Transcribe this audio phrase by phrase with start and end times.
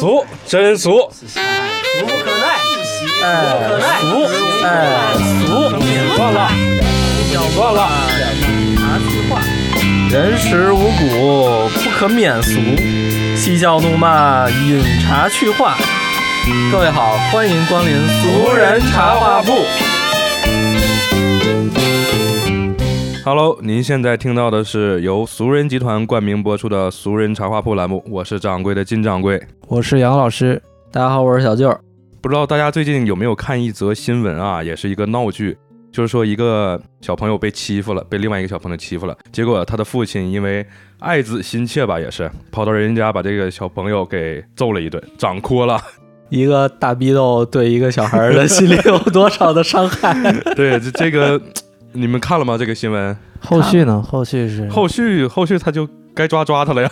[0.00, 2.56] 俗，真俗，俗不可耐，
[3.22, 4.24] 哎，不可耐，俗，
[4.64, 4.66] 哎，
[5.44, 5.52] 俗，
[6.18, 6.50] 忘了，
[7.58, 7.86] 忘了。
[8.78, 9.42] 茶词话，
[10.10, 12.58] 人食五谷，不可免俗。
[13.36, 15.76] 嬉笑怒骂，饮茶去话。
[16.72, 19.66] 各位好，欢迎光临俗人茶话铺。
[23.22, 29.40] Hello，您现在听到的是由俗人集团冠名播出的《俗人茶话铺》栏目，我是掌柜的金掌柜。
[29.68, 31.70] 我是杨老师，大家好，我是小舅。
[32.22, 34.64] 不知道大家最近有没有看一则新闻啊？
[34.64, 35.54] 也是一个闹剧，
[35.92, 40.64] 就是说一个小朋友被欺负了，被另外一个小朋友欺负了，结果他的父亲因为
[40.98, 45.78] 爱子心切吧，也是跑到人家把这个小朋友给揍了一顿，掌掴了。
[46.30, 50.14] 一个大逼斗对一个小孩的心里有多少的伤害？
[50.56, 51.40] 对，这这个
[51.92, 52.56] 你们看了吗？
[52.56, 54.02] 这个新闻后续呢？
[54.02, 56.90] 后续是后续后续他就该抓抓他了呀，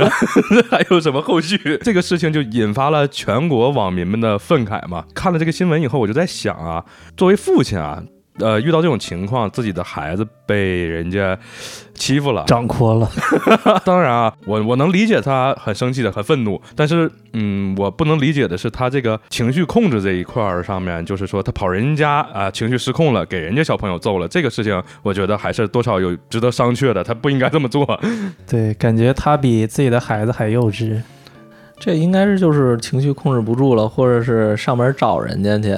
[0.70, 1.78] 还有什么后续？
[1.82, 5.04] 这个事情就引发了全国网民们的愤慨嘛。
[5.14, 6.84] 看了这个新闻以后，我就在想啊，
[7.16, 8.02] 作为父亲啊，
[8.38, 11.38] 呃，遇到这种情况，自己的孩子被人家
[11.94, 13.10] 欺负了，掌掴了，
[13.84, 27.86] 当然啊，我我能理解他很生气的，很愤怒，但是嗯，我不能理解的是他这个情绪控制这一块儿上面，就是说他跑人家啊、情绪失控了，给人家小朋友揍了，这个事情我觉得还是多少有值得商榷的，他不应该这么做。
[28.46, 31.00] 对，感觉他比自己的孩子还幼稚。
[31.78, 35.76] 这应该是就是情绪控制不住了，或者是上门找人家去，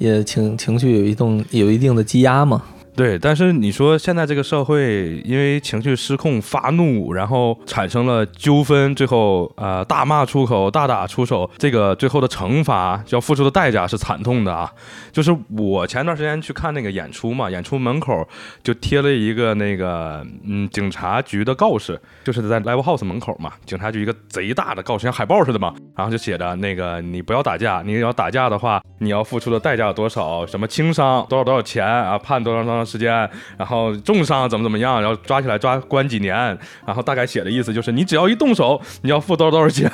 [0.00, 2.62] 也情情绪有一定有一定的积压嘛。
[3.00, 14.70] 对，但是你说现在这个社会因为情绪失控发怒，然后产生了纠纷，最后呃大骂出口、大打出手，这个最后的惩罚要付出的代价是惨痛的啊！
[15.10, 18.28] 就是我前段时间去看那个演出嘛，演出门口
[18.62, 30.46] 就贴了一个那个嗯警察局的告示，就是在 Live House 门口嘛，警察局一个贼大的告示，像海报似的嘛，然后就写着那个你不要打架，你要打架的话，你要付出的代价有多少？
[30.46, 33.12] 什么轻伤多少多少钱啊，判多少多少时间，
[33.56, 36.36] 然后重伤怎么怎么样，然后抓起来抓关几年，
[36.84, 39.90] 然后大概写的意思就是你只要一动手，你要付多少多少钱。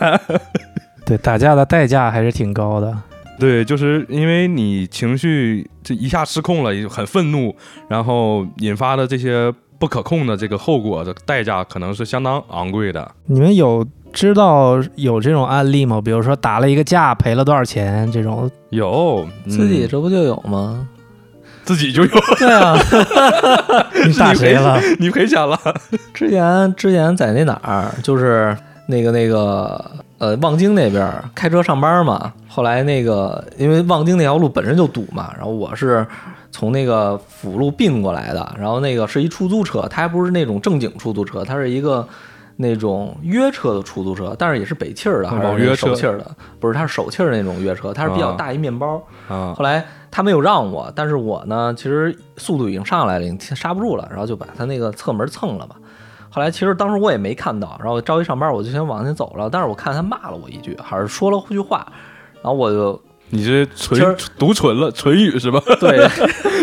[1.05, 2.97] 对，打架的代价还是挺高的。
[3.39, 7.55] 对，就是因为你情绪这一下失控了，很愤怒，
[7.87, 13.15] 然后引发的这些不可控的这个后果的代价，可能是相当昂贵的。
[13.27, 16.01] 你们有知道有这种案例吗？
[16.01, 18.51] 比如说打了一个架赔了多少钱这种？
[18.71, 20.89] 有自己嗯这不就有吗？
[21.67, 22.75] 自己就有，对啊，
[24.07, 24.81] 你打谁了？
[24.99, 25.59] 你赔钱了。
[26.15, 28.57] 之前之前在那哪儿，就是
[28.87, 29.85] 那个那个
[30.19, 32.33] 呃望京那边儿开车上班嘛。
[32.49, 36.07] 后来那个因为望京那条路本身就堵嘛，然后我是
[36.51, 42.09] 从那个辅路并过来的，然后那个是一出租车，它还不是那种正经出租车，它是一个。
[42.59, 46.25] 那种约车的出租车，但是也是北汽儿的，还是手气儿的？
[46.59, 48.97] 不是，它是手气儿那种约车，它是比较啊大一面包。
[49.29, 49.85] 啊后来
[50.17, 55.77] 他没有让我，但是我呢，其实速度已经上来了，已经刹不住了，然后就把他那个侧门蹭了吧。
[56.31, 59.51] 后来其实当时我也没看到，然后着急上班，我就先往前走了。
[59.51, 61.87] 但是我看他骂了我一句，还是说了句话，
[62.37, 65.61] 然后我就你这其实唇读唇了，唇语是吧？
[65.79, 66.09] 对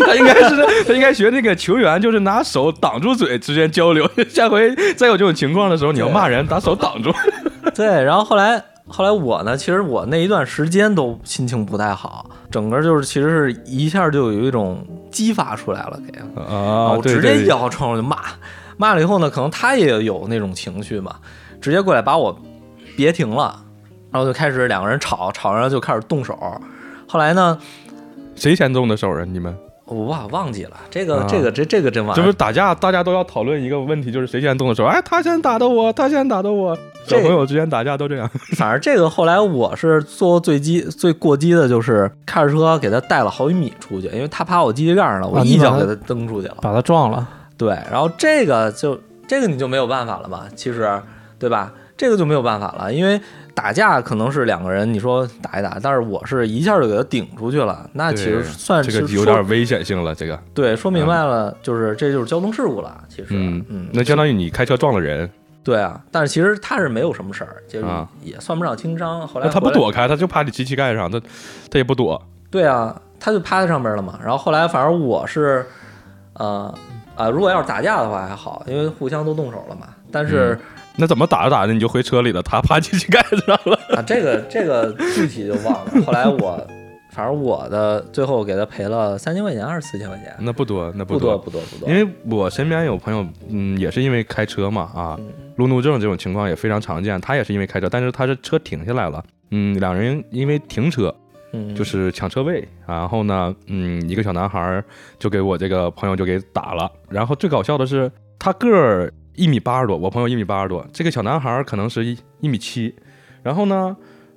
[0.04, 4.04] 他应该是他应该学那个球员，就是拿手挡住嘴之间交流。
[4.28, 7.12] 下回再有这种情况的时候，你要骂人，把手挡住。
[7.72, 16.18] 对，然后后来后来我呢，其实我那一段时间都心情不太好，整个就是其实是一下就有一种激发出来了，给。
[16.40, 18.18] 啊我直接摇窗户就骂，
[18.76, 21.16] 骂了以后呢，可能他也有那种情绪嘛，
[21.60, 22.38] 直接过来把我
[22.94, 23.64] 别停了，
[24.10, 26.38] 然后就开始两个人吵，吵完了就开始动手。
[27.08, 27.58] 后来呢，
[28.34, 29.24] 谁先动的手啊？
[29.24, 29.56] 你们
[29.86, 34.84] 我忘忘记了这个、啊这个这这个真忘了这不是打架，大家都要讨论一个问题，就是谁先动的手？
[34.84, 36.76] 哎，他先打的我，他先打的我。
[37.06, 38.26] 这小朋友之间打架都这样。
[38.56, 46.56] 反正这个后来我是做最激最过激的，就是开着车给他带了好几米出去，因为他趴我机器盖上了，我一脚给他蹬出去了。
[46.62, 47.28] 把他撞了。
[47.58, 51.02] 对，然后这个就这个你就没有办法了嘛，其实
[51.38, 51.72] 对吧？
[51.96, 53.20] 这个就没有办法了，因为
[53.54, 60.14] 打架可能是两个人，你说打一打，但是我是一下就给他顶出去了，那其实算是这个有说点危险性了。
[60.14, 63.02] 这个，对说明白了，就是这就是交通事故了。
[63.08, 65.30] 其实，嗯嗯，那相当于你开车撞了人，
[65.62, 69.26] 对啊，但是其实他是没有什么事儿，就是啊也算不上轻伤。
[69.26, 71.20] 后来那他不躲开，他就趴你机器盖上，他
[71.70, 72.20] 他也不躲。
[72.50, 74.18] 对啊，他就趴在上面了嘛。
[74.20, 75.64] 然后后来反正我是，
[76.34, 76.74] 呃
[77.14, 79.86] 啊、如果要是打架的话还好，因为互相都动手了嘛。
[80.10, 80.58] 但是、
[80.96, 82.42] 那怎么打着打着你就回车里了？
[82.42, 83.78] 他趴进去盖子上了。
[83.96, 86.02] 啊，这个这个具体就忘了。
[86.06, 86.66] 后来我
[87.10, 90.34] 反正我的最后给他赔了三千块钱还是四千块钱？
[90.40, 91.88] 那不多，那不多，不多，不多。
[91.88, 95.18] 因为我身边有朋友，嗯，也是因为开车嘛，啊，
[95.56, 97.20] 路怒症这种情况也非常常见。
[97.20, 101.14] 他也是因为开车，但是他是车停下来了，嗯，两人因为停车，
[101.52, 104.82] 嗯，就是抢车位，然后呢，嗯，一个小男孩
[105.18, 106.90] 就给我这个朋友就给打了。
[107.08, 112.94] 然后最搞笑的是，他个儿一米八十多，我朋友一米八十多，这个小男孩可能是一一米七，
[113.42, 113.96] 然后呢。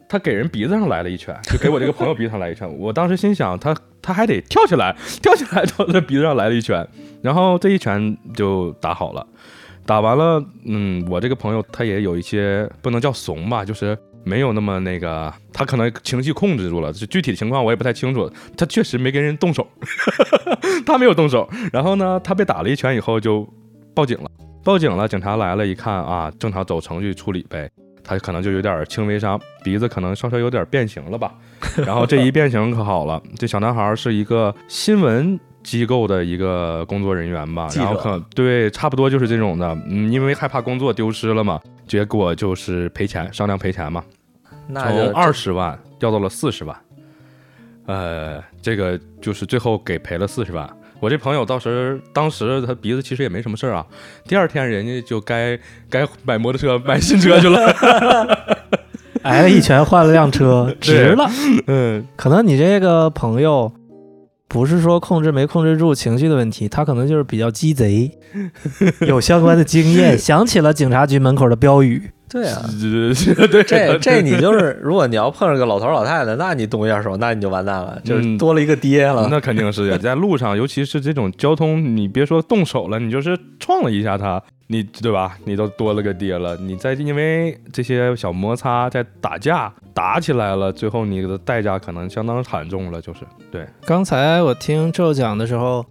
[0.10, 2.66] 他给人鼻子上来了一拳，就给我这个朋友鼻子上来一拳。
[2.80, 6.88] 我当时心想，他他还得跳起来，跳起来到他鼻子上来了一拳，
[7.22, 9.28] 然后这一拳就打好了。
[9.86, 16.94] 打完了，嗯，我这个朋友他也有一些不能叫怂吧，就是没有那么那个，他可能情绪控制住了。
[16.94, 19.68] 就具体情况我也不太清楚，他确实没跟人动手，
[20.88, 21.50] 他没有动手。
[21.74, 23.46] 然后呢，他被打了一拳以后就
[23.94, 24.32] 报警了，
[24.68, 27.72] 报警了，警察来了，一看啊，正常走程序处理呗。
[28.04, 31.34] 他可能就有点轻微伤，鼻子可能稍稍有点变形了吧。
[31.88, 39.74] 然后这一变形可好了，这小男孩是一个新闻机构的一个工作人员吧，然后可对，差不多就是这种的。
[39.90, 44.04] 嗯，因为害怕工作丢失了嘛，结果就是赔钱，商量赔钱嘛，
[44.74, 46.78] 从二十万掉到了四十万。
[47.86, 50.70] 呃，这个就是最后给赔了四十万。
[51.00, 53.86] 我这朋友当时，当时他鼻子其实也没什么事儿啊。
[54.28, 55.58] 第二天人家就该
[55.90, 57.66] 该买摩托车、 买新车去了，
[59.22, 61.30] 挨 了一拳换了辆车， 值了。
[61.68, 63.72] 嗯，可能你这个朋友
[64.48, 68.12] 不是说控制没控制住情绪的问题，他可能就是比较鸡贼，
[69.02, 72.10] 有相关的经验，想起了警察局门口的标语。
[72.30, 72.62] 对啊，
[73.50, 79.28] 对，这这你就是，如果你要碰上个老头老太太，那你动一下手，那你就完蛋了，就是多了一个爹了。
[79.32, 85.38] 那肯定是呀，在路上，尤其是这种交通，你别说动手了，你就是撞了一下他，你对吧？
[85.46, 86.58] 你都多了个爹了。
[86.58, 93.02] 你再因为这些小摩擦在打架打起来了，最后你的代价可能相当惨重了。
[93.02, 95.86] 就是对，刚才我听周讲的时候，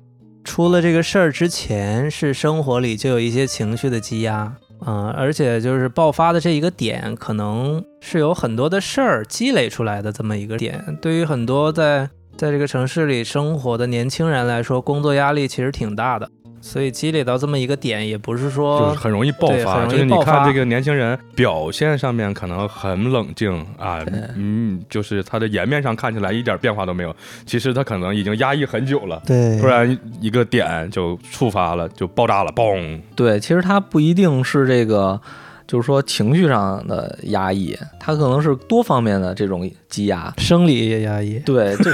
[0.45, 4.53] 出了这个事儿之前，是生活里就有一些情绪的积压。
[4.87, 10.97] 嗯，而且就是爆发的这一个点，可能是有很多的事儿积累出来的这么一个点。
[11.03, 16.31] 对于很多在在这个城市里生活的年轻人来说，工作压力其实挺大的。
[16.67, 19.87] 所以积累到这么一个点，也不是说就是很容易爆发。
[19.87, 24.05] 就是你看这个年轻人表现上面可能很冷静啊，
[24.35, 27.15] 嗯，就是他的颜面上看起来一点变化都没有，
[27.47, 29.23] 其实他可能已经压抑很久了。
[29.25, 33.01] 对，突然一个点就触发了，就爆炸了，嘣！
[33.15, 35.21] 对，其实他不一定是这个。
[35.67, 41.39] 就是说情绪上的压抑，它可能是多方面的这种积压，生理也压抑。
[41.41, 41.93] 对，这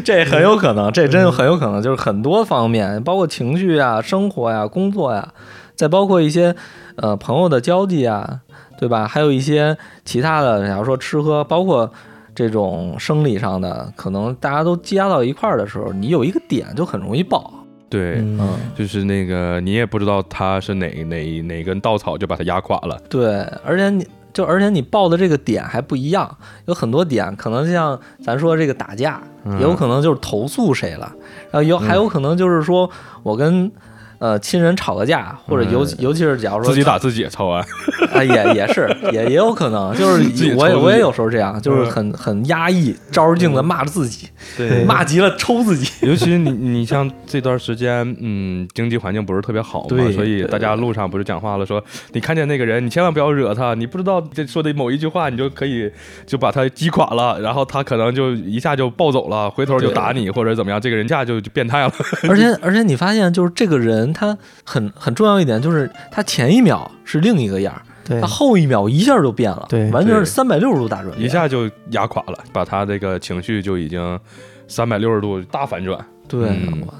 [0.02, 5.32] 这很有可能，这真很有可能，就是很多方面，包括情绪啊、生活呀、工作呀，
[5.76, 6.54] 再包括一些
[6.96, 8.40] 呃朋友的交际啊，
[8.78, 9.06] 对吧？
[9.06, 11.92] 还有一些其他的，假如说吃喝，包括
[12.34, 17.52] 这种生理上的，可能大家都积压到一块儿的时候，你有一个点就很容易爆。
[17.90, 22.98] 对，嗯，就是那个你也不知道他是哪哪哪根稻草就把他压垮了。
[23.10, 29.20] 对，而且你就而且你报的这个点还不一样，有很多点可能像咱说这个打架，
[29.58, 31.12] 也有可能就是投诉谁了，
[31.50, 32.88] 然后有还有可能就是说
[33.22, 33.70] 我跟。
[34.20, 37.64] 呃，亲人吵个架，或者尤尤其是假如说自己打自己抽完，
[38.12, 44.28] 啊，也也是 也也有可能，就是我也我也有时候这样，就是很很压抑，照着镜子骂着自己，
[44.58, 45.90] 对，骂急了抽自己。
[46.06, 51.82] 尤其你你像这段时间，嗯，经济环境不是特别好嘛，所以大家路上不是讲话了，说
[52.12, 55.90] 你看见那个人，你千万不要惹他，你不知道这说的某一句话，你就可以
[56.26, 61.90] 就把他击垮了，然后他可能就一下就暴走了，回头就打你或者怎么样，这个人架就就变态了。
[62.28, 64.09] 而且而且你发现就是这个人。
[64.12, 74.18] 他很很重要一点就是，他前一秒是另一个样儿，他后一秒一下就变了，对，完全是三百六十度大转变，一下就压垮了，把他这个情绪就已经
[74.66, 75.98] 三百六十度大反转。
[76.28, 76.50] 对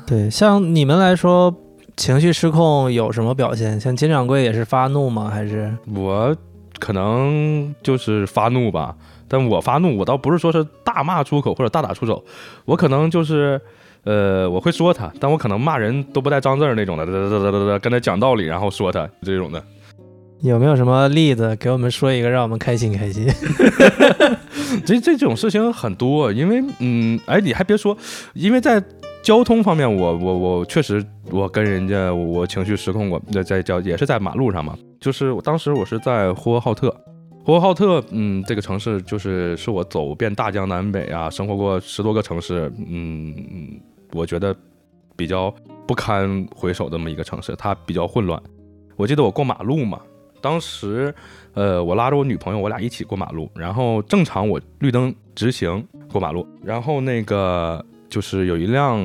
[0.06, 1.54] 对，像你们来说，
[1.96, 3.80] 情绪失控有什么表现？
[3.80, 5.30] 像金掌柜也是发怒吗？
[5.32, 6.36] 还是我
[6.78, 8.94] 可能就是发怒吧，
[9.28, 12.24] 但我发怒，我倒不是说是大骂出口或者大打出手，
[12.64, 13.60] 我可能就是。
[14.04, 19.62] 呃，我会说他，但我可能骂人都不带脏字儿那种的，哒哒哒哒哒，跟他讲道理，然后说他这种的。
[20.40, 23.26] 有没有什么例子给我们说一个，让我们开心开心？
[24.86, 27.94] 这这这种事情很多，因为嗯，哎，你还别说，
[28.32, 28.82] 因为在
[29.22, 36.94] 交通方面，我我我确实我跟人家我情绪失控过，在在交也是在马路上嘛，就是当时我是在呼和浩特。
[37.42, 43.80] 呼和浩特，嗯，这个城市就是是我走遍大江南北啊，生活过十多个城市，嗯嗯，
[44.12, 44.54] 我觉得
[45.16, 45.54] 比较
[45.86, 48.40] 不堪回首这么一个城市，它比较混乱。
[48.96, 50.00] 我记得我过马路嘛，
[50.40, 51.14] 当时，
[51.54, 59.02] 呃，我拉着我女朋友，我俩一起过马路，然后正常我绿灯直行过马路，然后那个就是有一辆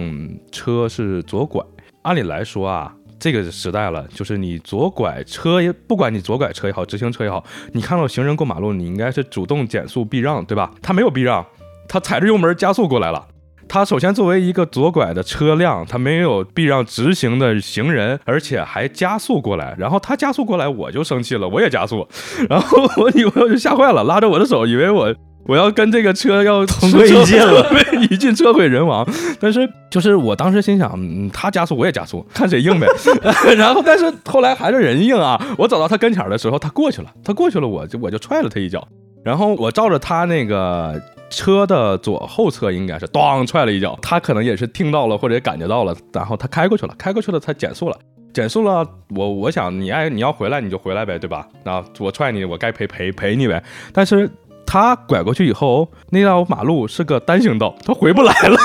[0.52, 1.64] 车是左拐，
[2.02, 2.96] 按理来说啊。
[3.18, 10.72] 这个时代了，就是你左拐车也不管你左拐车也好，直行车也好，你看到行人过马路，你应该是主动减速避让，对吧？
[10.82, 11.44] 他没有避让，
[11.88, 13.26] 他踩着油门加速过来了。
[13.68, 19.76] 他首先作为一个左拐的车辆，他没有避让直行的行人，而且还加速过来。
[19.78, 22.08] 然后他加速过来，我就生气了，我也加速。
[22.50, 25.14] 然后我女朋友就吓坏了，拉着我的手，以为我。
[25.48, 27.70] 我要跟这个车要同归于尽了，
[28.10, 29.08] 一尽车毁人亡。
[29.40, 29.60] 但是
[29.92, 32.88] 就是我当时心想，他加速我也加速，看谁硬呗。
[33.56, 35.40] 然后但是后来还是人硬啊。
[35.60, 38.88] 我走到他跟前的时候，他过去了，他过去了，我就我就踹了他一脚。
[39.24, 41.00] 然后我照着他那个
[41.36, 44.00] 车的左后侧，应该是咣踹了一脚。
[44.02, 48.00] 他可能也是听到了或者也感觉到了，然后他开过去了，开过去了，他减速了，
[48.34, 48.88] 减速了。
[49.16, 51.48] 我我想你爱你要回来你就回来呗，对吧？
[51.64, 53.62] 那我踹你，我该赔赔赔你呗。
[53.94, 54.30] 但是。
[54.68, 58.58] 他拐过去以后，那条马路是个单行道，他回不来了，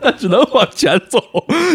[0.00, 1.18] 他只能往前走。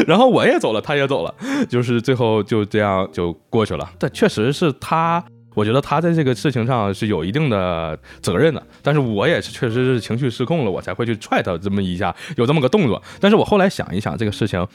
[0.07, 1.35] 然后我也走了，他也走了，
[1.69, 3.87] 就是最后就这样就过去了。
[3.99, 5.23] 但确实是他，
[5.59, 8.63] 我觉得他在这个事情上是有一定的责任的。
[8.81, 13.01] 但是我也是确实是情绪失控了，我才会去踹他这么一下，有这么个动作。
[13.19, 14.65] 但是我后来想一想，这个事情。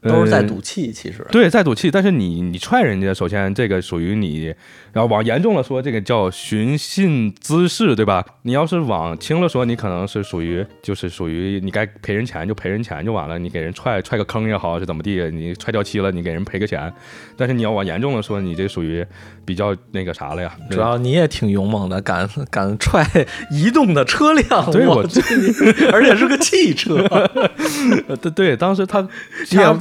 [0.00, 1.90] 都是在赌气，其实对，在赌气。
[1.90, 4.54] 但是你你踹人家，首先这个属于你，
[4.92, 8.24] 然后往严重了说，这个叫寻衅滋事，对吧？
[8.42, 16.92] 你要是往轻了说，你可能是属于就是属于你该赔人钱就赔人钱就完了，你给人踹踹个坑也好是怎么地，你踹掉漆了，你给人赔个钱。
[17.36, 19.04] 但是你要往严重了说，你这属于
[19.44, 20.52] 比较那个啥了呀？
[20.70, 23.06] 主要你也挺勇猛的，敢敢踹
[23.50, 25.04] 移动的车辆， 对我，
[25.92, 26.96] 而且是个汽车。
[28.20, 29.06] 对对，当时他。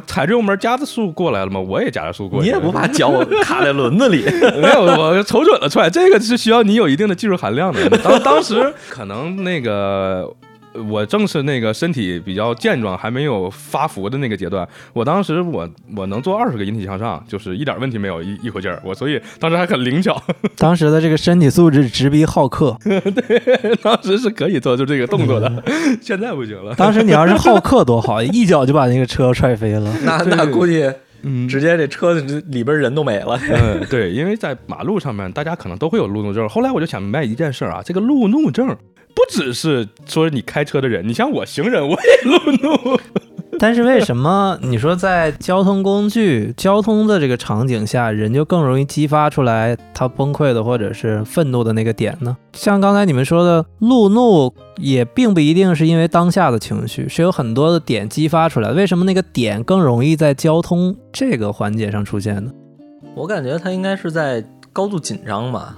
[0.08, 1.60] 踩着油门加的速过来了嘛？
[1.60, 2.42] 我也加着速过。
[2.42, 3.12] 你也不怕脚
[3.44, 4.24] 卡在轮子里？
[4.62, 5.90] 没有，我瞅准了踹。
[5.90, 7.90] 这个是需要你有一定的技术含量的。
[8.00, 10.28] 当当时可能那个。
[10.90, 14.68] 我正是那个身体比较健壮，还没有发福的那个阶段。
[14.94, 18.82] 我当时我我能做二十个引体向上，就是一点问题没有，一一口劲儿。
[18.86, 20.22] 我所以当时还很灵巧。
[20.58, 22.78] 当时的这个身体素质直逼浩克。
[22.84, 25.64] 对，当时是可以做出这个动作的，
[26.02, 26.74] 现在不行了。
[26.76, 29.94] 当时你要是浩克多好，一脚就把那个车踹飞了。
[30.04, 30.90] 那那估计，
[31.24, 32.14] 嗯，直接这车
[32.48, 33.38] 里边人都没了。
[33.50, 36.48] 嗯， 对，因为在马路上面，大家可能都会有路怒症。
[36.48, 38.76] 后来我就想明白一件事啊，这个路怒症。
[39.14, 43.00] 不只是说你开车的人， 你像我行人，我也路怒。
[43.60, 52.36] 但是为什么你说在交通工具、交通的这个场景下，人就更容易激发出来他崩溃的或者是愤怒的那个点呢？
[52.54, 58.72] 像刚才你们说的，路怒也并不一定是因为当下的情绪，是有很多的点激发出来。
[58.72, 62.52] 为什么那个点更容易在交通这个环节上出现呢？
[63.16, 65.78] 我感觉他应该是在高度紧张吧。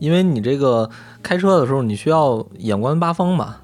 [0.00, 0.88] 因为你这个
[1.22, 3.56] 开车的时候，你需要眼观八方嘛，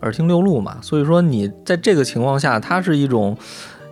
[0.00, 3.36] 耳听六路嘛，所以说你在这个情况下，它是一种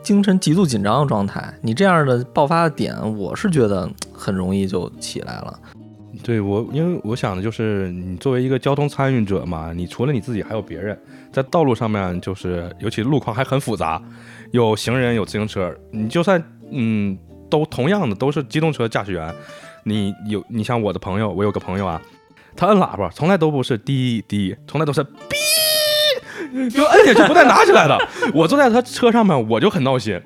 [0.02, 1.54] 精神极度紧张的状态。
[1.62, 5.58] 你这样的爆发的点，我是觉得很容易就起来了。
[6.22, 10.96] 对我，因为我想的就是，你作为一个交通参与者嘛，你除了你自己，还有别人
[11.32, 14.00] 在道路上面，就是尤其路况还很复杂，
[14.50, 17.18] 有行人，有自行车，你就算嗯，
[17.50, 19.34] 都同样的都是机动车驾驶员。
[19.84, 22.00] 你有你像我的朋友，我有个朋友啊，
[22.56, 27.98] 他摁喇叭从来都不是滴滴，从来都是哔，就摁下去不带拿起来的。
[28.34, 30.20] 我坐在他车上面，我就很闹心，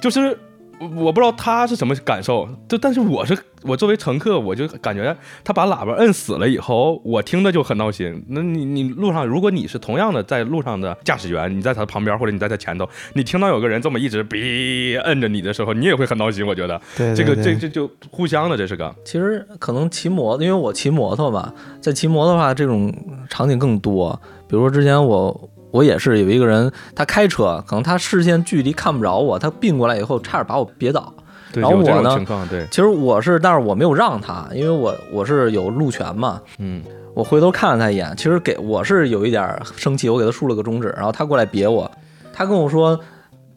[0.00, 0.38] 就是。
[0.80, 8.24] 我不知道他是什么感受，就但是我是我作为乘客，我就感觉他把喇叭摁死了以后，我听着就很闹心。
[8.28, 16.46] 那你你路上，如果你是同样的在路上的驾驶员，你在他旁边或者你在他前头，你听到有个人这么一直哔摁着你的时候，你也会很闹心。
[16.46, 18.94] 我觉得，这个这这就互相的，这是个。
[19.04, 22.94] 其实可能骑摩，因为我骑摩托吧，在骑摩托的话，这种
[23.28, 24.20] 场景更多。
[24.48, 25.50] 比如说之前我。
[25.70, 31.12] 我也是有一个人，他开车，可能他视线距离看不着我，他并过来以后差点把我别倒。
[31.54, 36.40] 然后我呢，对，其实我是，但是我没有让他，因为我我是有路权嘛。
[36.58, 36.82] 嗯，
[37.14, 41.90] 我回头看了他一眼，其实给我是有一点生气，我给他竖了个中指，然后他过来别我，
[42.34, 42.98] 他跟我说：“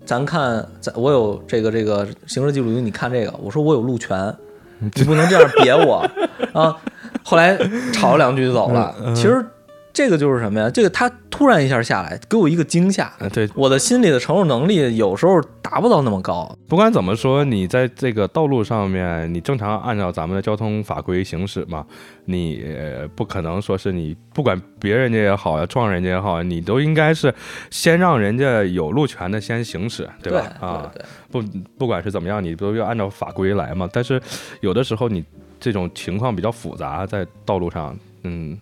[0.06, 4.34] 咱看，咱我有这个这个行车记录仪，你看这个。”我说：“我有路权，
[4.80, 6.06] 你不能这样别我
[6.53, 6.75] 啊。”
[7.24, 7.58] 后来
[7.91, 8.96] 吵了两句就走了。
[9.13, 9.46] 其实。
[10.01, 10.67] 这个就是什么呀？
[10.67, 13.13] 这个他突然一下下来，给我一个惊吓。
[13.31, 16.58] 对，我的心理的承受能力有时候达不到那么高。
[16.67, 21.86] 不管怎么说，你在这个道路上面，你正常按照咱们的交通法规行驶嘛，
[22.25, 22.63] 你
[23.15, 27.31] 不可能说是你不管别人家也好呀，撞人家也好，你都应该是
[27.70, 30.51] 先让人家有路权的先行驶，对吧？
[30.60, 30.91] 啊，
[31.29, 31.43] 不，
[31.77, 33.88] 不管是怎么样，你都要按照法规来嘛。
[33.93, 34.20] 但是
[34.62, 35.24] 有的时候你。
[35.63, 38.60] 这种情况比较复杂，在道路上，嗯。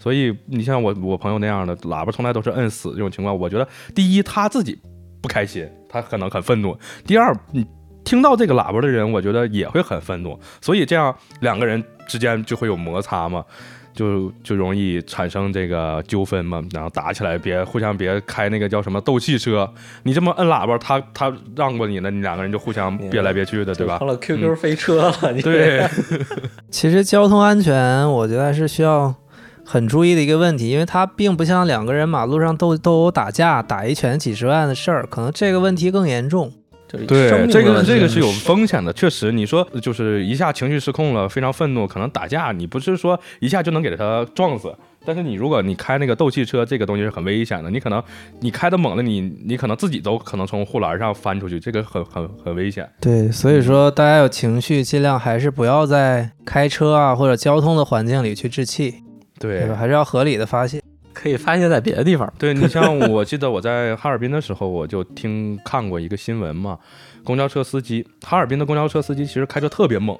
[0.00, 4.76] 所以你像我我朋友那样的喇叭从来都是摁死这种情况，我觉得第一他自己
[5.20, 6.72] 不开心，他可能很愤怒；
[7.06, 7.66] 第二，你
[8.02, 10.40] 听到这个喇叭的人，我觉得也会很愤怒。
[10.62, 13.44] 所以这样两个人之间就会有摩擦嘛，
[13.92, 19.70] 就就容易产生这个纠纷嘛，然后打起来，别互相别开那个叫什么斗气车，
[20.04, 24.08] 你这么摁喇叭，他他让过你了，你两个人就互相别来别去的，对吧成？
[24.08, 25.86] 了 QQ 飞车了，你对，
[26.70, 29.14] 其实交通安全，我觉得还是需要
[29.70, 36.52] 很注意的一个问题，因为它并不像两个人马路上斗斗殴打架，打一拳几十万的事儿，可能这个问题更严重。
[36.88, 44.74] 就是对，这个这个是有风险的，确实，你说就是一下情绪失控了，非常愤怒，可能打架，你不是说一下就能给他撞死。
[45.06, 48.02] 但是你如果你开那个斗气车，这个东西是很危险的，你可能
[48.40, 52.90] 你开的猛了，你你可能自己都可能从护栏上翻出去，这个很很很危险。
[53.00, 58.96] 对，所以说大家有情绪，尽量还是不要在开车啊或者交通的环境里去置气，
[59.40, 59.66] 对？
[59.74, 60.80] 还是要合理的发泄。
[61.12, 62.32] 可以发泄在别的地方。
[62.38, 66.78] 对你像我记得我在哈尔滨的时候，我就听看过一个新闻嘛，
[67.24, 70.16] 公交车司机，哈尔滨的公交车司机其实开车特别猛，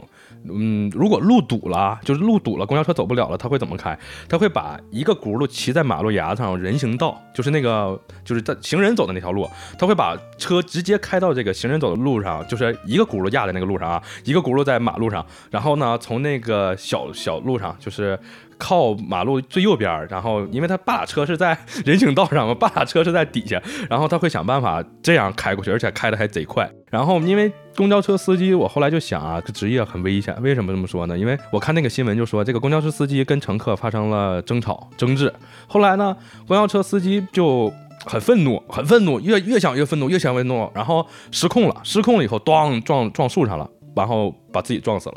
[0.48, 3.96] 嗯，如果路堵了，就是路堵了，公交车走不了了，他会怎么开？
[4.28, 9.48] 他会把一个轱辘骑在马路牙子上，人行道，就是那个就是在行人走的那条路，
[9.78, 18.18] 他会把车直接开到这个行人走的路上，就是一个轱辘压在那个路上啊，一个轱辘在马路上，然后呢，从那个小小路上，就是
[18.60, 26.70] 靠马路最右边，然后因为他半拉车是在人行道上嘛，半拉车是在底下，然后他会想办法这样开过去，而且开的还贼快。
[26.90, 30.36] 然后因为公交车司机，我后来就想啊，这职业很危险。
[30.40, 31.18] 为什么这么说呢？
[31.18, 35.32] 因为我看那个新闻就说，这个公交车司机跟乘客发生了争吵争执，
[35.66, 37.72] 后来呢，公交车司机就。
[38.06, 45.16] 很愤怒，很愤怒，越越想越愤怒，越想越怒，然后失控了，失控了以后，咣撞撞树上了，然后把自己撞死了。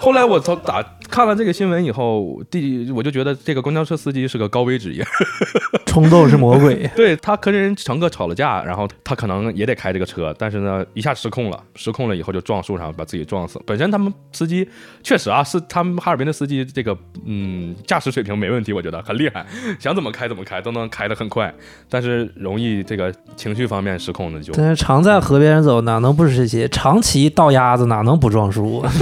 [0.00, 5.04] 后来我从打看了这个新闻以后，第我就觉得这个公交车司机是个高危职业，
[5.86, 6.90] 冲动是魔鬼。
[6.96, 13.60] 对他跟人乘客吵了架，然后他可能也得开这个车，但是呢一下失控了，失控了以后就撞树上，把自己撞死。
[13.64, 14.68] 本身他们司机
[15.02, 19.46] 确实啊，是他们哈尔滨的司机这个嗯驾驶水平没问题，我觉得很厉害，
[19.80, 21.52] 想怎么开怎么开都能开得很快，
[21.88, 26.68] 但是容易这个情绪方面失控的就但是常在河边走，哪能不是这些？
[26.68, 28.92] 长骑倒鸭子，哪能不撞树啊？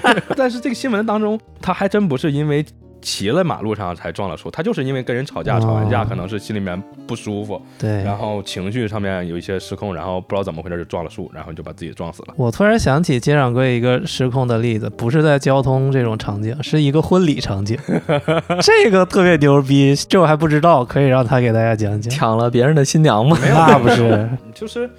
[0.36, 2.64] 但是这个新闻当中，他还真不是因为
[3.02, 8.02] 骑了马路上才撞了树，他就是因为跟人吵架，吵完架哦可能是心里面不舒服，对。
[8.02, 12.34] 然后情绪上面有一些失控，然后不知道怎么回事就撞了树，然后就把自己撞死了。
[12.36, 17.78] 我突然想起金掌柜一个失控的例子，不是在交通这种场景，是一个婚礼场景。
[18.60, 22.12] 这个特别牛逼，这我还不知道，可以让他给大家讲讲。
[22.12, 23.38] 抢了别人的新娘吗？
[23.40, 24.90] 没有那不是，就是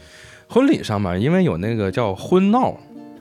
[0.47, 2.77] 婚礼上面，因为有那个叫婚闹，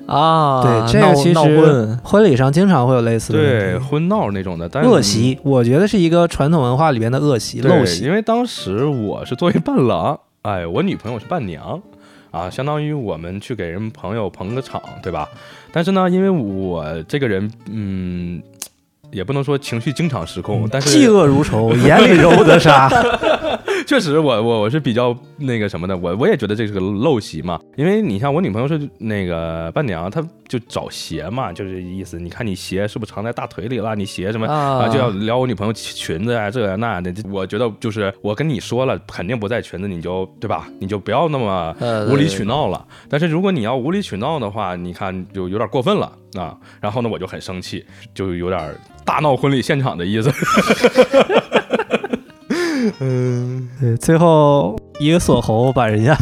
[0.06, 8.04] 啊，对这个其实婚婚礼上经常会有类似的对婚闹那种的，但是恶习，我觉得是一个传统文化里边的恶习、对陋习。
[8.04, 11.80] 因为当时我是作为伴郎，哎，我女朋友是伴娘，
[12.30, 15.28] 啊，相当于我们去给人朋友捧个场，对吧？
[15.72, 18.40] 但是呢，因为我这个人，嗯，
[19.10, 22.90] 也不能说情绪经常失控，但是嫉恶如仇，眼里揉不得沙。
[23.86, 33.94] 确实我我我是比较那个什么的，我我也觉得这是个陋习嘛，因为你像我女朋友是那个伴娘，她就找鞋嘛，就是意思，你看你鞋是不是藏在大腿里了？
[33.94, 34.46] 你鞋什么？
[34.46, 37.12] 啊，啊就要撩我女朋友裙子啊，这啊那的。
[37.30, 40.68] 我觉得就是我跟你说了，肯定不在裙子，你就对吧？
[40.78, 42.86] 你就不要那么呃无理取闹了。
[43.08, 46.56] 但是如果你要无理取闹的话，你看就有点过分了啊。
[46.80, 50.30] 然后呢，我就很生气，就有点大闹婚礼现场的意思。
[53.00, 56.16] 嗯，对，最后一个锁喉把人家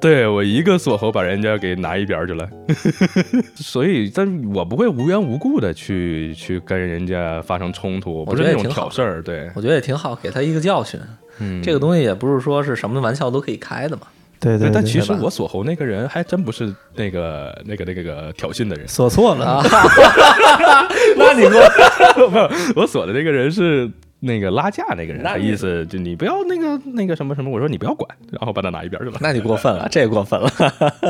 [0.00, 2.48] 对我一个锁喉把人家给拿一边儿去了，
[3.56, 9.22] 所以但我不会无缘无故的去去跟人家发生冲突，不是那种挑事儿。
[9.22, 11.00] 对，我觉得也挺好，给他一个教训。
[11.40, 14.02] 嗯，这个东西也不是说是什么玩笑都可以开的嘛。
[14.40, 19.44] 对，对对但其实我锁喉那个人还真不是那个那个那个个挑衅的人，锁错了。
[19.44, 19.64] 啊，
[21.18, 22.50] 那你给我
[22.82, 29.18] 我锁的那个人是那个拉架那个人，那你他意思就你不要那个那个什么什么，我说你不要管，然后把他拿一边去了。
[29.20, 30.50] 那你过分了， 这过分了。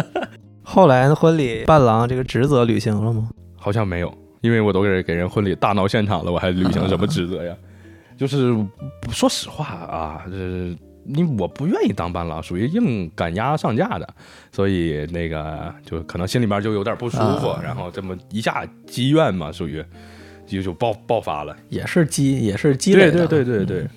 [0.62, 3.30] 后来婚礼伴郎这个职责履行了吗？
[3.56, 7.56] 好像没有，因为我都给给人婚礼大闹现场了，我还履行什么职责呀？
[8.18, 8.54] 就是
[9.10, 10.36] 说实话啊，这
[11.04, 14.06] 你我不愿意当伴郎，属于硬赶鸭上架的，
[14.52, 19.82] 所以那个就可能心里面就有点不舒服，啊然后这么一下积怨嘛，属于
[20.48, 21.54] 就就爆爆发了。
[21.68, 23.26] 也是积，也是积累的。
[23.26, 23.88] 对对对对对，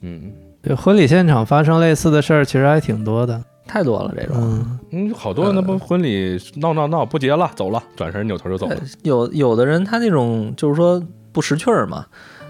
[0.00, 3.42] 嗯，对，婚礼现场发生类似的事儿，其实还挺多的。
[3.66, 4.36] 太多了这种。
[4.38, 12.06] 嗯，嗯，好多那不婚礼闹闹闹不结了，走了，转身扭头就走了呃，有有的人他那种就是说不识趣儿嘛，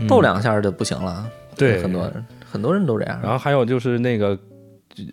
[0.07, 1.27] 逗两下就不行了。
[1.57, 3.19] 对很多人很多人都这样。
[3.23, 4.39] 然后还有就是那个，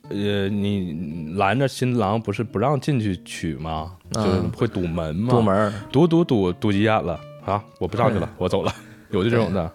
[0.09, 3.93] 呃，你拦着新郎不是不让进去取吗？
[4.11, 7.63] 就是嗯会堵门吗，堵门，堵堵堵堵急眼了啊！
[7.79, 8.71] 我不上去了，我走了。
[9.11, 9.71] 有这种的，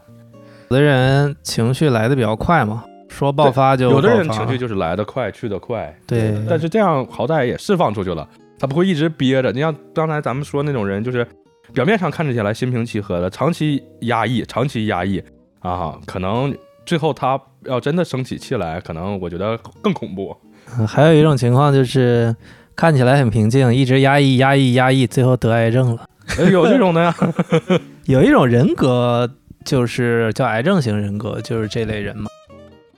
[0.69, 5.97] 有的人情绪来的比较快嘛，说爆发就有的人情绪就是来的快，去的快。
[6.07, 8.29] 对但是这样好歹也释放出去了，
[8.59, 9.53] 他不会一直憋着。
[9.53, 11.27] 你像刚才咱们说那种人，就是
[11.73, 15.23] 表面上看着起来心平气和的，长期压抑，长期压抑
[15.61, 16.53] 啊，可能
[16.85, 20.37] 最后他要真的生起气来，可能我觉得更恐怖。
[20.77, 22.35] 嗯还有一种情况就是
[22.77, 26.05] 看起来很平静，一直压抑压抑压抑，最后得癌症了。
[26.37, 27.15] 哎 有这种的呀，
[28.07, 29.29] 有一种人格
[29.65, 32.29] 就是叫癌症型人格，就是这类人嘛。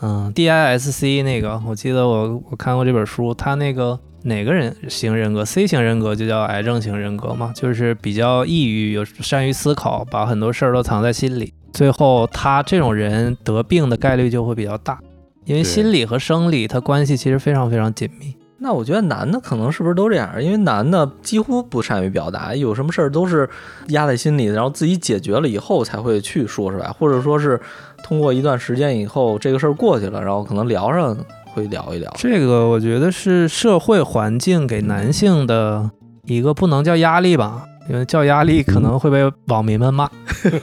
[0.03, 11.53] 嗯，DISC 那个，我记得我我看过这本书，他那个哪个人型人格？C 型人格就叫癌症型人格嘛，就是比较抑郁，有善于思考，把很多事儿都藏在心里。
[11.73, 14.99] 最后他这种人得病的概率就会比较大，
[15.45, 18.35] 因为心理和生理它关系其实非常非常紧密。
[18.63, 20.31] 那我觉得男的可能是不是都这样？
[20.43, 23.49] 因为男的几乎不善于表达，有什么事儿都是
[23.89, 27.59] 压在心里，然后自己解决了以后才会去说出来，或者说是
[28.05, 31.17] 通过一段时间以后，这个事儿过去了，然后可能聊上
[31.55, 32.13] 会聊一聊。
[32.19, 35.91] 这个我觉得是社会环境给男性的
[36.27, 40.07] 一个不能叫压力吧，因为叫压力可能会被网民们骂，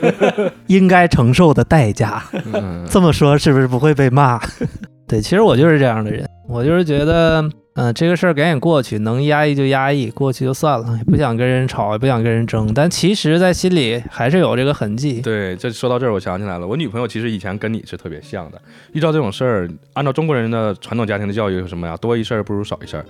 [0.68, 2.22] 应该承受的代价。
[2.52, 4.40] 嗯这么说是不是不会被骂？
[5.08, 7.42] 对，其实我就是这样的人，我就是觉得，
[7.80, 15.20] 嗯、这个事儿赶紧过去，能压抑就压抑，过去就算了，也不想跟人吵，也不想跟人争，但其实，在心里还是有这个痕迹。
[15.20, 18.60] 对，这说到这儿，我想起来了，我女朋友其实以前跟你是特别像的。
[18.94, 21.96] 遇到这种事儿，按照中国人的传统家庭的教育是什么呀？
[21.98, 23.04] 多一事儿不如少一事儿。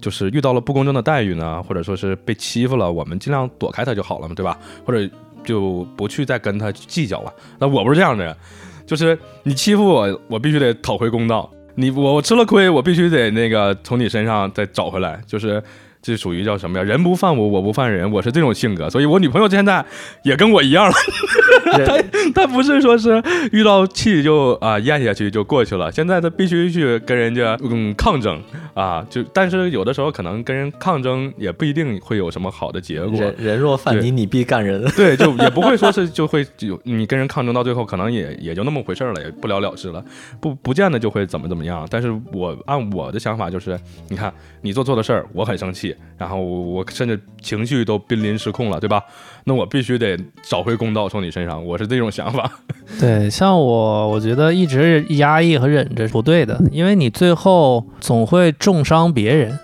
[0.00, 4.58] 就是遇到了不公正的待遇呢，或者说是被欺负了，我们尽量躲开他就好了嘛，对吧？
[4.84, 5.08] 或者
[5.44, 7.32] 就不去再跟他计较了。
[7.60, 8.36] 那我不是这样的人，
[8.84, 11.48] 就是你欺负我，我必须得讨回公道。
[11.78, 15.62] 你我我吃了亏，我必须得那个从你身上再找回来，就是
[16.02, 16.82] 这属于叫什么呀？
[16.82, 19.84] 人不犯我，我不犯人，我是这种性格，所以我女朋友现在
[20.24, 20.92] 也跟我一样了。
[21.86, 21.96] 她
[22.34, 28.42] 她不是说是遇到气就啊咽下去就过去了，现在她必须去跟人家嗯抗争
[28.78, 33.20] 啊，就但是有的时候可能跟人抗争也不一定会有什么好的结果。
[33.20, 34.84] 人人若犯你，你必干人。
[34.96, 40.04] 对，就也不会说是就会有你跟人抗争到最后，可能也也就那么回事儿了，也不了了之了，
[40.40, 41.84] 不不见得就会怎么怎么样。
[41.90, 43.76] 但是我按我的想法就是，
[44.08, 49.02] 你看你做错的事儿，我很生气，然后我我甚至情绪都濒临失控了，对吧？
[49.42, 52.48] 那我必须得找回公道从你身上，我是这种想法。
[53.00, 59.58] 对，像我，我觉得一直压抑和忍着是不对的，因为你最后总会重伤别人，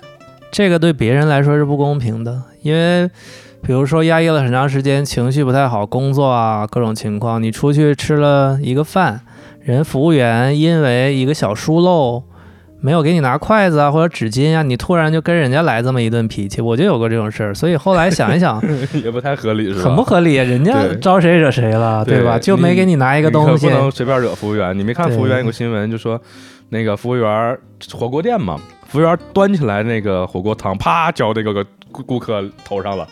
[0.51, 2.41] 这个对别人来说是不公平的。
[2.63, 3.07] 因为
[3.61, 9.21] 比如说压抑了很长时间，情绪不太好，工作啊各种情况，你出去吃了一个饭，
[9.61, 12.23] 人服务员因为一个小疏漏。
[12.81, 18.63] 没有给你拿筷子啊，或者纸巾啊，你突然就跟人家来这么一顿脾气，我就有过这种事儿，所以后来想一想，
[19.03, 19.85] 也不太合理，是吧？
[19.85, 22.39] 很不合理，人家招谁惹谁了，对吧？
[22.39, 24.79] 就没给你拿一个东西可不，能随便惹服务员。
[24.79, 26.21] 你没看服务员有个新闻，就说
[26.69, 27.59] 那个服务员
[27.95, 28.61] 火锅店嘛，
[28.95, 33.05] 服务员端起来那个火锅汤，啪浇这个顾顾客头上了。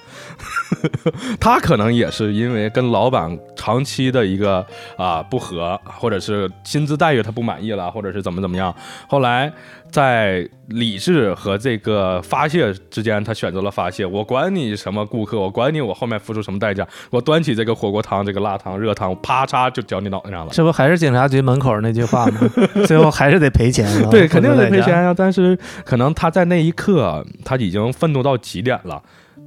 [1.40, 4.64] 他可能也是因为跟老板长期的一个
[4.96, 8.72] 啊不和，或者是薪资待遇他不满意了，或者是怎么怎么样。
[9.08, 9.52] 后来
[9.92, 14.06] 在理智和这个发泄之间，他选择了发泄。
[14.06, 20.52] 我管你什么顾客，我管你我后面付出什么代价，我端起这个火锅汤、这个辣汤、热汤，啪嚓就浇你脑袋上了。
[20.52, 22.40] 这不还是警察局门口那句话吗？
[22.88, 24.10] 最后还是得赔钱了。
[24.10, 25.02] 对，肯定得赔钱啊。
[25.02, 29.02] 呀、但是可能他在那一刻他已经愤怒到极点了，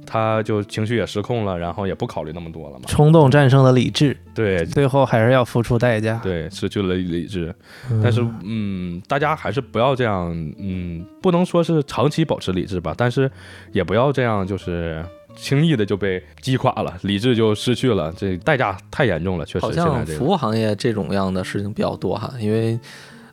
[0.06, 2.84] 他就情绪也失控了，然后也不考虑那么多了嘛。
[2.86, 6.20] 冲动战胜了理智，对最后还是要付出代价。
[6.22, 7.54] 对，失去了理智。
[7.90, 13.30] 嗯但是嗯，大家还是不要这样，嗯，不能说是长期保持理智吧，但是
[13.72, 15.04] 也不要这样，就是。
[15.38, 19.70] 轻易的就被击垮了，理智就失去了，这代价太严重了，确实。
[19.74, 22.80] 像服务行业这种样的事情比较多哈，因为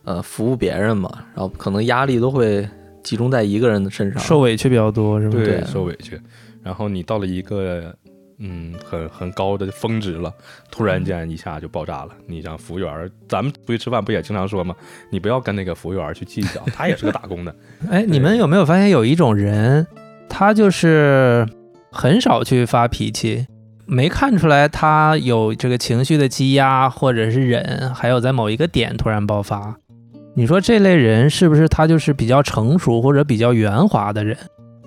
[0.03, 2.67] 呃服务别人嘛，然后可能压力都会
[3.03, 4.21] 集中在一个人的身上。
[4.21, 5.35] 受委屈比较多，是吧？
[5.37, 6.19] 对对受委屈，
[6.63, 7.95] 然后你到了一个
[8.39, 10.33] 嗯很很高的峰值了，
[10.71, 12.09] 突然间一下就爆炸了。
[12.25, 14.75] 你像服务员儿，咱们出去吃饭不也经常说吗？
[15.11, 17.55] 你不要跟那个服务员儿去计较，他也是个打工的。
[17.89, 19.85] 哎，你们有没有发现有一种人，
[20.27, 21.47] 他就是
[21.91, 23.45] 很少去发脾气，
[23.85, 29.77] 没看出来他有这个情绪的积压或者是忍，还有在某一个点突然爆发。
[30.35, 34.35] 你说这类人是不是他就是比较成熟或者比较圆滑的人？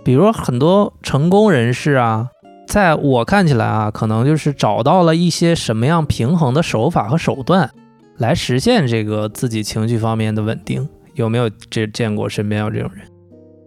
[0.05, 2.29] 比如很多成功人士啊，
[2.67, 7.71] 在我看起来啊，可能就是找到了一些什么样平衡的手法和手段，
[8.17, 10.89] 来实现这个自己情绪方面的稳定。
[11.15, 13.07] 有没有这见过身边有这种人？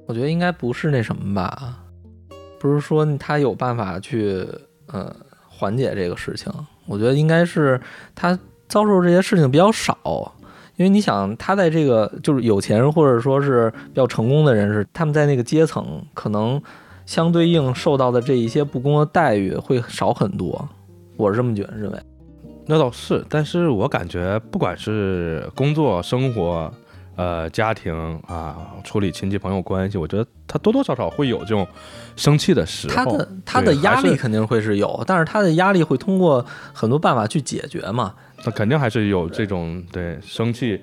[0.06, 1.80] 我觉得应该不是那什么吧，
[2.60, 4.46] 不是说他有办法去
[4.88, 5.16] 呃
[5.48, 6.52] 缓解这个事情。
[6.86, 7.80] 我觉得应该是
[8.14, 8.38] 他
[8.68, 9.98] 遭受这些事情比较少，
[10.80, 16.60] 因为你想他在这个就是有钱人或者说是比较成功的人士，他们在那个阶层可能
[17.06, 20.68] 相对应受到的这一些不公的待遇会少很多。
[21.18, 22.00] 我是这么觉得认为。
[22.66, 26.74] 那倒是，但是我感觉不管是工作、生活。
[27.16, 27.94] 呃，家庭
[28.28, 31.68] 啊，处理亲戚朋友关系，我觉得他多多少少会有这种
[32.16, 32.96] 生气的时候。
[32.96, 38.14] 他的他的压力肯定会是有，但是他的压力会通过很多办法去解决嘛。
[38.46, 40.80] 那肯定还是有这种对生气，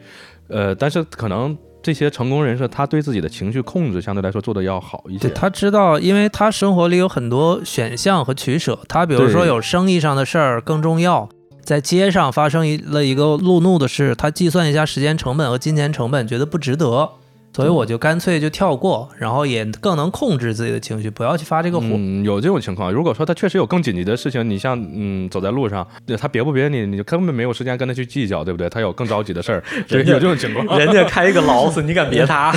[0.49, 5.29] 呃，但是可能这些成功人士，他对自己的情绪控制相对来说做的要好一些。
[5.31, 11.29] 他知道，因为他生活里有很多选项和取舍，他比如说有生意上的事儿更重要。
[11.63, 17.11] 在街上发生一了一个路怒的事，他计算一下时间成本和金钱成本，觉得不值得，
[17.57, 21.87] 所以我就干脆就跳过，然后也更能控制自己的情绪，不要去发这个火。
[21.91, 22.93] 嗯，有这种情况。
[22.93, 25.87] 如果说他确实有更紧急的事情，你像嗯走在路上，
[26.21, 28.69] 他别不别你，你就根本没有时间跟他去计较，对不对？
[28.69, 30.67] 他有更着急的事儿， 有这种情况。
[30.79, 32.53] 人家开一个劳斯，你敢别 他？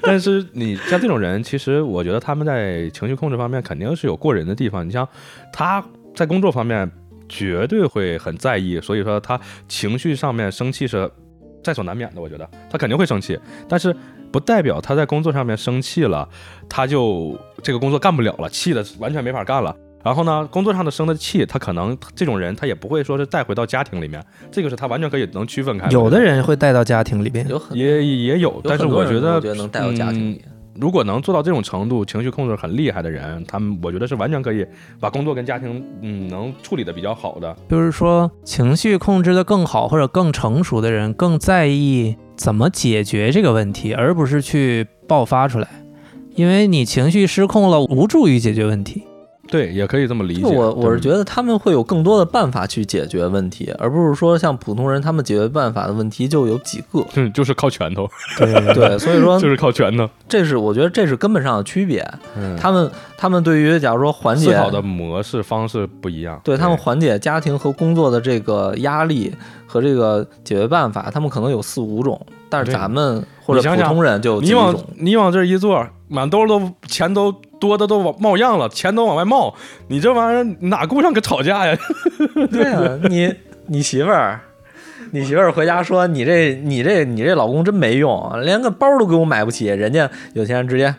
[0.00, 4.86] 但是你像这种人，其实我觉得他们在情绪控制方面肯定是有过人的地方。
[4.86, 5.08] 你像
[5.52, 6.88] 他在工作方面。
[7.26, 11.10] 绝对会很在意，所以说他情绪上面生气是
[11.64, 12.20] 在所难免的。
[12.20, 13.36] 我觉得他肯定会生气，
[13.68, 13.96] 但是
[14.30, 16.28] 不代表他在工作上面生气了，
[16.68, 19.74] 他就这个工作干不了了，气的完全没法干了。
[20.04, 24.22] 然后呢，工作上的生的气，他可能这种人他也不会说是带回到家庭里面，
[24.52, 25.88] 这个是他完全可以能区分开。
[25.88, 30.44] 有的人会带到家庭里面，有也也有，但是我觉得能带到家庭里。
[30.78, 34.66] 如果能做到这种程度，情绪控制很厉害的人，他们我觉得是完全可以
[34.98, 37.56] 把工作跟家庭，嗯，能处理的比较好的。
[37.68, 45.68] 就是说，情绪控制的更好或者更成熟的人，更在意怎么解决这个问题，而不是去爆发出来，
[46.34, 49.04] 因为你情绪失控了，无助于解决问题。
[49.54, 50.42] 对，也可以这么理解。
[50.44, 58.10] 我我是觉得他们会有更多的办法去解决问题，而不是说像普通人，他们解决办法的问题就有几个，嗯，就是靠拳头。
[58.36, 60.10] 对对，所以说 就是靠拳头。
[60.28, 62.04] 这是我觉得这是根本上的区别。
[62.36, 69.32] 嗯，他们他们对于假如说缓解思考的模式方式不一样，对他们缓解家庭和工作的这个压力
[69.68, 72.20] 和这个解决办法，他们可能有四五种。
[72.50, 77.34] 但是咱们或者普通人就你往你往这一坐，满兜都钱都
[77.66, 79.54] 多的都往冒样了，钱都往外冒，
[79.88, 81.76] 你这玩意儿哪顾上个吵架呀？
[82.52, 83.34] 对啊，你
[83.66, 84.40] 你媳妇儿，
[85.12, 90.94] 你媳妇儿回家说你这你这你这老公真没用，连个包都给我买不起，人家有钱人直接。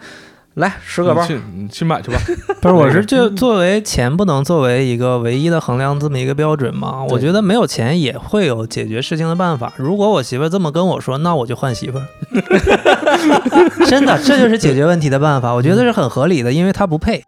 [0.55, 2.17] 来十个包，去你去买去吧。
[2.61, 7.03] 不是，我是就作为钱不能作为一个唯一的衡量这么一个标准嘛？
[7.09, 9.73] 我觉得没有钱也会有解决事情的办法。
[9.75, 11.99] 如果我媳妇这么跟我说，那我就换媳妇。
[13.85, 15.51] 真的，这就是解决问题的办法。
[15.51, 17.21] 我觉得是很合理的，因为他不配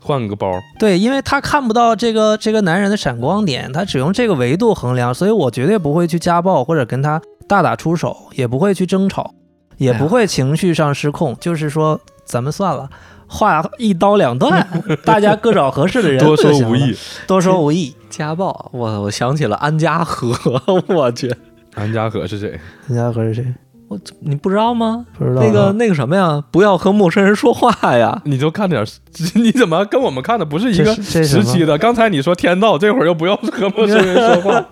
[0.00, 0.50] 换个包。
[0.80, 9.30] 对，因为他看不到这个这个男人的闪光点，他只用这个维度衡量，所以我绝对不会去家暴或者跟他大打出手，也不会去争吵，
[9.76, 11.36] 也不会情绪上失控。
[11.38, 12.00] 就是说。
[12.26, 12.90] 咱们算了，
[13.26, 14.66] 话一刀两断，
[15.04, 16.22] 大家各找合适的人。
[16.22, 16.94] 多说无益，
[17.26, 17.94] 多说无益。
[18.10, 20.34] 家暴，我我想起了安家和，
[20.88, 21.32] 我去，
[21.74, 22.58] 安家和是谁？
[22.88, 23.44] 安家和是谁？
[23.88, 25.06] 我你不知道吗？
[25.16, 25.40] 不知道。
[25.40, 26.42] 那个那个什么呀？
[26.50, 28.20] 不要和陌生人说话呀！
[28.24, 28.84] 你就看点，
[29.36, 31.78] 你怎么跟我们看的不是一个时期的？
[31.78, 34.66] 刚才你说天道，这会儿又不要和陌生人说话。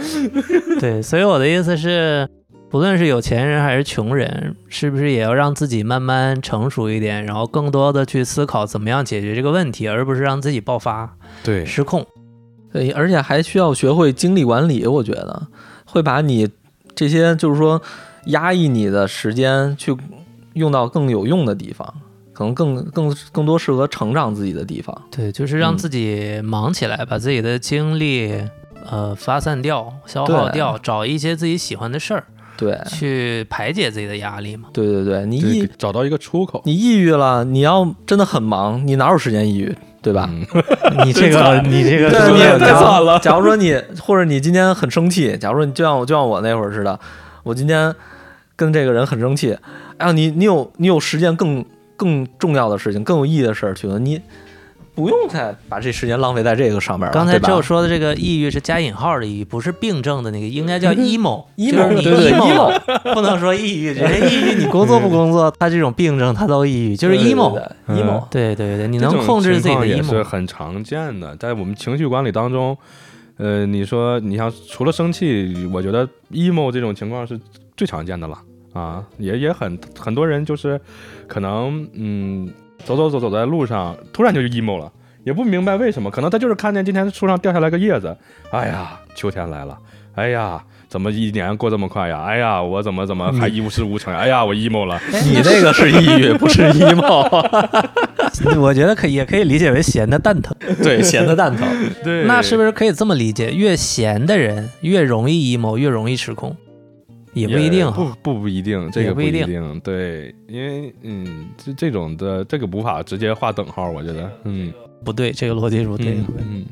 [0.78, 2.28] 对，所以我的意思是。
[2.72, 12.06] 不论是有钱人还是穷人，是不是也要让自己慢慢成熟一点，然后更多的去思考怎么样解决这个问题，而不是让自己爆发、对失控。
[12.72, 14.86] 对，而且还需要学会精力管理。
[14.86, 15.48] 我觉得
[15.84, 16.48] 会把你
[16.94, 17.82] 这些就是说
[18.28, 19.94] 压抑你的时间去
[20.54, 21.86] 用到更有用的地方，
[22.32, 24.98] 可能更更更多适合成长自己的地方。
[25.10, 28.42] 对，就是让自己忙起来，把自己的精力
[28.90, 32.24] 呃发散掉、消耗掉，找一些自己喜欢的事儿。
[32.62, 34.68] 对，去排解自己的压力嘛。
[34.72, 36.62] 对对对，你抑找到一个出口。
[36.64, 40.30] 你抑郁了，你要真的很忙，你哪有时间抑郁，对吧？
[41.04, 43.18] 你这个，你这个， 你太惨了。
[43.18, 46.96] 假如说你，或者你今天很生气，假如说你就像我，就像我那会儿似的，
[47.42, 47.92] 我今天
[48.54, 49.58] 跟这个人很生气。
[49.96, 51.64] 哎呀，你你有你有时间更
[51.96, 54.20] 更重要的事情，更有意义的事儿去了，你
[54.94, 57.12] 不用再把这时间浪费在这个上面了。
[57.12, 62.78] 刚才对吧就说的这个抑郁是加引号的抑郁，不是病症的那个，应该叫 emo，emo，就是你对对 emo，
[63.14, 67.58] 不能说抑郁，人家 抑郁你工作不工作，他这种病症他都抑郁，就是 emo。
[67.88, 70.22] emo，对对对，你能控制自己的 emo 是。
[70.22, 72.76] 很常见的，在我们情绪管理当中，
[73.38, 77.38] 呃，你说你像除了生气，我觉得 emo 这种情况是
[77.76, 78.38] 最常见的了
[78.72, 80.80] 啊，也也很很多人就是
[81.26, 82.48] 可能嗯
[82.84, 84.90] 走走走走在路上，突然就 emo 了。
[85.24, 88.16] 也不明白为什么，可能他就是看见今天树上掉下来个叶子，
[88.50, 89.78] 哎呀，秋天来了，
[90.16, 92.20] 哎呀，怎么一年过这么快呀？
[92.26, 94.18] 哎呀，我怎么怎么还一无事无成呀？
[94.18, 95.00] 哎呀，我 emo 了。
[95.24, 97.22] 你那个是抑郁，不是 emo。
[98.58, 100.52] 我觉得可也可以理解为闲的蛋疼。
[100.82, 101.68] 对，闲的蛋疼。
[102.02, 103.52] 对，那是不是可以这么理解？
[103.52, 106.56] 越闲的人越容易 emo，越容易失控？
[107.32, 108.04] 也不一定不。
[108.22, 109.80] 不不一定，这个不一定定。
[109.80, 114.72] 对，因为嗯，这这种的这个无法直接画等号，我觉得，嗯，
[115.04, 116.14] 不对，这个逻辑是不对。
[116.14, 116.66] 嗯嗯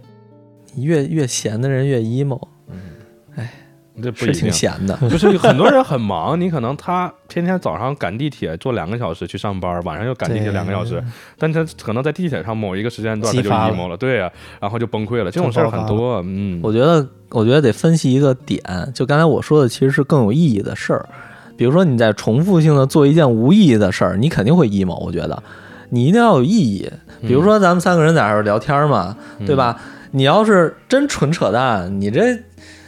[0.77, 3.49] 越越闲的人越 emo，嗯，
[4.01, 4.53] 这不是挺一定。
[4.53, 4.97] 闲的。
[5.11, 11.03] 就是很多人很忙，你可能他天天早上赶地铁坐两个小时去上班，晚上又赶地铁两个小时，
[11.37, 18.63] 但他可能在地铁上某一个时间段他就 emo 了，对呀、然后就崩溃了，这种事儿很多，嗯，我觉得，我觉得得分析一个点，
[18.95, 21.09] 就刚才我说的，其实是更有意义的事儿。
[21.57, 24.99] 比如说你在重复性的做一件无意义的事儿，你肯定会 emo。
[25.05, 25.43] 我觉得
[25.91, 26.91] 你一定要有意义。
[27.21, 29.55] 比如说咱们三个人在这儿聊天嘛，嗯对？
[29.55, 29.79] 吧？
[30.13, 32.37] 你要是真纯扯淡，你这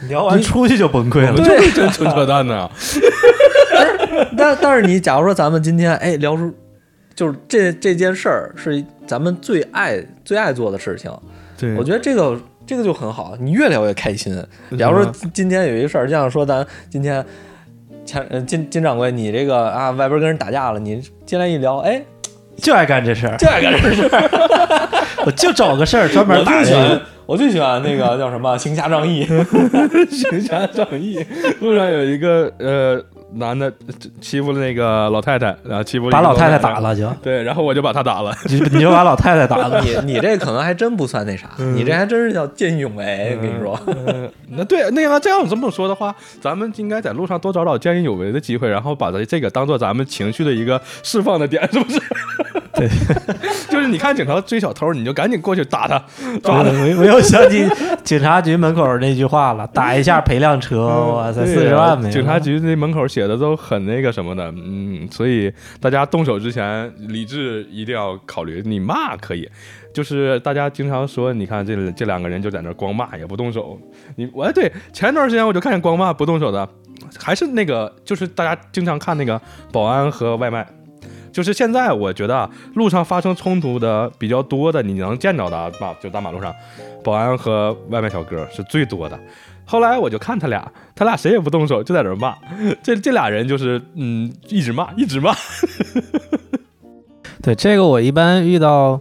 [0.09, 2.69] 聊完出去就崩溃我们就是真纯扯淡呢，
[4.37, 6.53] 但但是你假如说咱们今天哎聊出，
[7.15, 11.13] 就是这这件事儿是咱们最爱最爱做的事情，
[11.57, 12.37] 对我觉得这个
[12.73, 14.35] 这个就很好，你越聊越开心。
[14.71, 15.05] 比方说
[15.35, 17.23] 今天有一个事儿，就像说咱今天
[18.07, 22.03] 前呃金金掌柜，你这个啊外边跟人打架了，你进来一聊，哎，
[22.57, 24.89] 就爱干这事儿，就爱干这事儿，
[25.27, 27.01] 我就找个事儿专门我打人最喜欢。
[27.27, 29.27] 我最喜欢那个叫什么行侠仗义，
[30.11, 31.23] 行侠仗义。
[31.61, 32.99] 路上有一个呃
[33.35, 33.73] 男的
[34.21, 38.35] 欺负了那个老太太，然后欺负把老太太打，了就，对，然后我就把他打了。
[38.47, 39.81] 你就你就把老太太打了。
[39.81, 43.81] 你 你这可能还真不算那啥，你这还真是叫见义勇为，我跟你说。
[43.87, 52.01] 嗯， 那对，那要这样这么说的话，咱们应该在路上多找找见义勇为的机会，然后把这这个当做咱们情绪的一个释放的点，是不是？
[52.75, 52.89] 对，
[53.69, 56.03] 就是你看警察追小偷，你就赶紧过去打他，
[56.43, 56.71] 抓他。
[56.71, 57.69] 我我又想起
[58.03, 62.11] 警察局门口那句话了，打一下赔辆车，哇塞，四十万没。
[62.11, 68.61] 警察局那门口写写的都很那个什么的，嗯，所以大家动手之前理智一定要考虑。
[68.65, 69.49] 你骂可以，
[69.95, 73.79] 就是大家经常说，你看这这两个人就在那光骂也不动手。
[74.17, 76.69] 你我哎对，前段时间我就看见光骂不动手的，
[77.17, 80.67] 还是那个就是大家经常看那个保安和外卖。
[81.33, 86.55] 就是现在，我觉得，路上发生冲突的比较多的，你能见着的啊马就大马路上，
[87.03, 89.19] 保安和外卖小哥是最多的。
[89.65, 92.35] 后来我就看他俩，他俩谁也不动手，就在这儿骂。
[92.83, 95.35] 这这俩人就是嗯，一直骂，一直骂。
[97.43, 99.01] 对这个，我一般遇到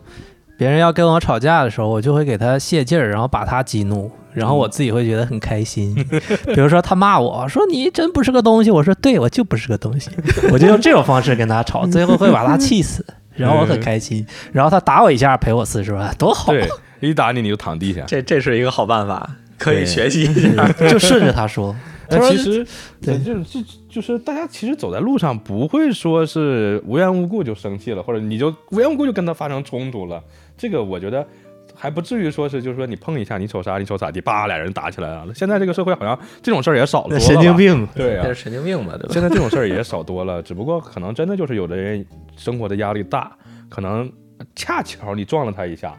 [0.58, 5.94] 别人要跟我吵架的时候，我就会给他泄劲儿，然后把他激怒，然后我自己会觉得很开心。
[6.48, 10.10] 比如说他骂我说你真不是个东西，我说对我就不是个东西，
[10.52, 14.26] 我就用这种方式跟他吵，最后会把他气死，然后我很开心。
[14.52, 16.68] 然后他打我一下赔我四十万，多好，对，
[17.00, 18.04] 一打你你就躺地下。
[18.08, 19.30] 这这是一个好办法，
[19.64, 20.68] 可以学习一下。
[20.90, 21.76] 就顺着他说。
[22.12, 22.68] 他其实，
[23.02, 30.22] 对就就就是大家其实走在路上不会说是无缘无故就生气了，或者你就无缘无故就跟他发生冲突了。
[30.58, 31.26] 这个我觉得
[31.74, 35.34] 还不至于说是就是说你碰一下你瞅啥你瞅咋地，叭俩人打起来了。
[35.34, 37.20] 现在这个社会好像这种事儿也少多了。
[37.22, 39.10] 神经病，对啊这，是神经病嘛，对吧？
[39.14, 43.32] 现在这种事儿也少多了，只不过可能真的就是有的人生活的压力大，
[43.70, 44.12] 可能
[44.54, 45.98] 恰巧你撞了他一下，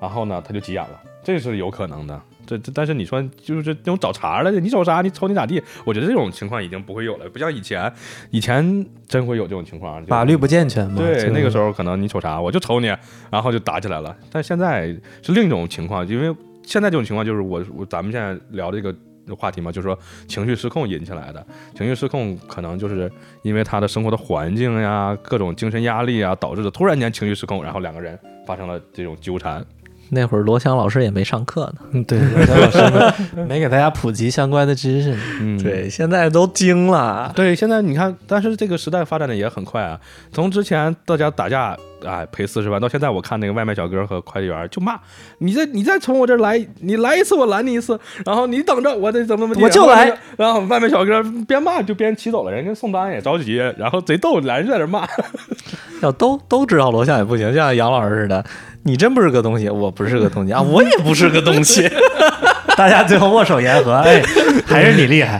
[0.00, 2.18] 然后呢他就急眼了，这是有可能的。
[2.50, 5.00] 这这，但是你说就是这种找茬儿的，你瞅啥？
[5.02, 5.62] 你瞅你咋地？
[5.84, 7.92] 我觉得这种情况已经不会有了，不像以前，
[8.30, 10.96] 以前真会有这种情况，法律不健全嘛。
[10.96, 12.88] 对，那个时候可能你瞅啥，我就瞅你，
[13.30, 14.16] 然后就打起来了。
[14.32, 14.88] 但现在
[15.22, 16.34] 是另一种情况，因为
[16.64, 18.92] 现在这种情况就是我我咱们现在聊这个
[19.36, 21.46] 话题嘛，就是说情绪失控引起来的。
[21.76, 23.10] 情绪失控可能就是
[23.42, 29.64] 因为他的生活的环境呀、各种精神压力啊导致的，突然间情绪失控，然后两个人发生了这种纠缠。
[30.10, 32.04] 那会儿罗翔老师也没上课呢。
[32.06, 35.16] 对，罗翔老师没没给大家普及相关的知识。
[35.40, 37.32] 嗯，对，现在都精了。
[37.34, 39.98] 对，现在你看，但是这个时代发展的也很快啊。
[40.32, 41.76] 从之前大家打架
[42.06, 42.80] 哎赔四十万。
[42.80, 44.98] 到现在我看那个外卖小哥和快递员就骂
[45.38, 50.18] 你再你再从我这儿来，你来一次我拦你一次，然后你等着我得怎么怎么地，我就来然。
[50.36, 55.06] 然后外卖小哥边骂就边骑走了，人家送单也着急，然后贼逗，俩人在那骂。
[56.02, 58.42] 要都都知道楼下也不行，像杨老师似的，
[58.84, 61.82] 你真不是个东西，我不是个东西啊，我也不是个东西，
[62.80, 64.22] 大家最后握手言和， 哎，
[64.64, 65.38] 还是你厉害，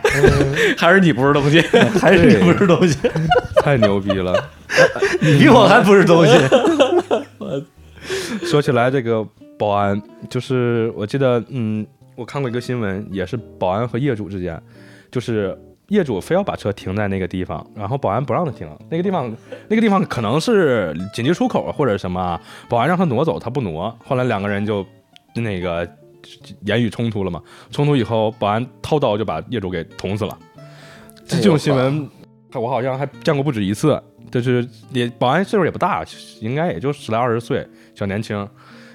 [0.76, 1.58] 还是你不是东西，
[1.98, 2.98] 还是你不是东西，
[3.64, 4.34] 太牛逼了！
[5.22, 6.32] 你比我还不是东西。
[8.44, 9.26] 说起来，这个
[9.58, 14.60] 保安，就是我记得，嗯，我看过一个新闻，也是保安和业主之间，
[15.10, 19.34] 就是业主非要把车停在那个地方，然后保安不让他停，那个地方，
[19.66, 22.38] 那个地方可能是紧急出口或者什么，
[22.68, 24.84] 保安让他挪走，他不挪，后来两个人就
[25.34, 25.88] 那个
[26.66, 30.38] 言语冲突了嘛，冲突以后，保安掏刀就把业主给捅死了。
[31.26, 32.08] 这这种新闻，
[32.54, 34.02] 我好像还见过不止一次。
[34.30, 36.04] 就是也保安岁数也不大，
[36.40, 37.66] 应该也就十来二十岁，
[37.96, 38.48] 小年轻，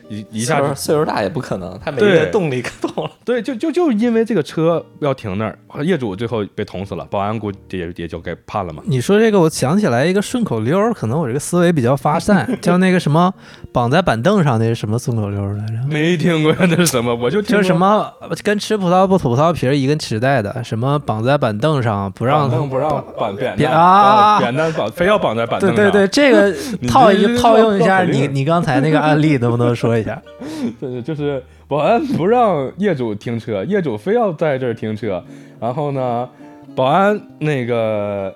[0.09, 3.11] 一一下岁数大也不可能，他没动力可动了。
[3.23, 8.81] 对，就就就因为这个车要停那儿，业主最后被捅死了，保安估计也也就给判了嘛。
[8.85, 13.33] 你说这个，我想起来一个顺口溜，可能我这个思维比较发散， 叫那个什么
[13.71, 15.73] 绑在板凳上那是什么顺口溜来着？
[15.89, 18.11] 没听过那是什么，我就听就是什么
[18.43, 25.75] 跟吃葡萄不吐葡萄皮儿一个时代的，什么绑在板凳上不让板凳不让板扁扁担啊扁担绑非要绑在板凳上。
[25.75, 26.55] 对对对，这个
[26.87, 30.21] 套一套用一下你你刚才那个案例，能不能说一下？
[30.79, 35.23] 对，就是保安不让业主停车，业主非要在这儿停车，
[35.59, 36.29] 然后呢，
[36.75, 38.33] 保安那个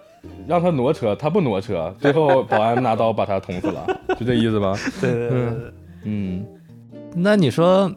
[0.47, 4.75] 让他挪车，他不挪车，最后保安拿刀把他捅死了，就这意思吧？
[5.01, 5.47] 对对对
[6.03, 6.45] 嗯，
[7.15, 7.91] 那你说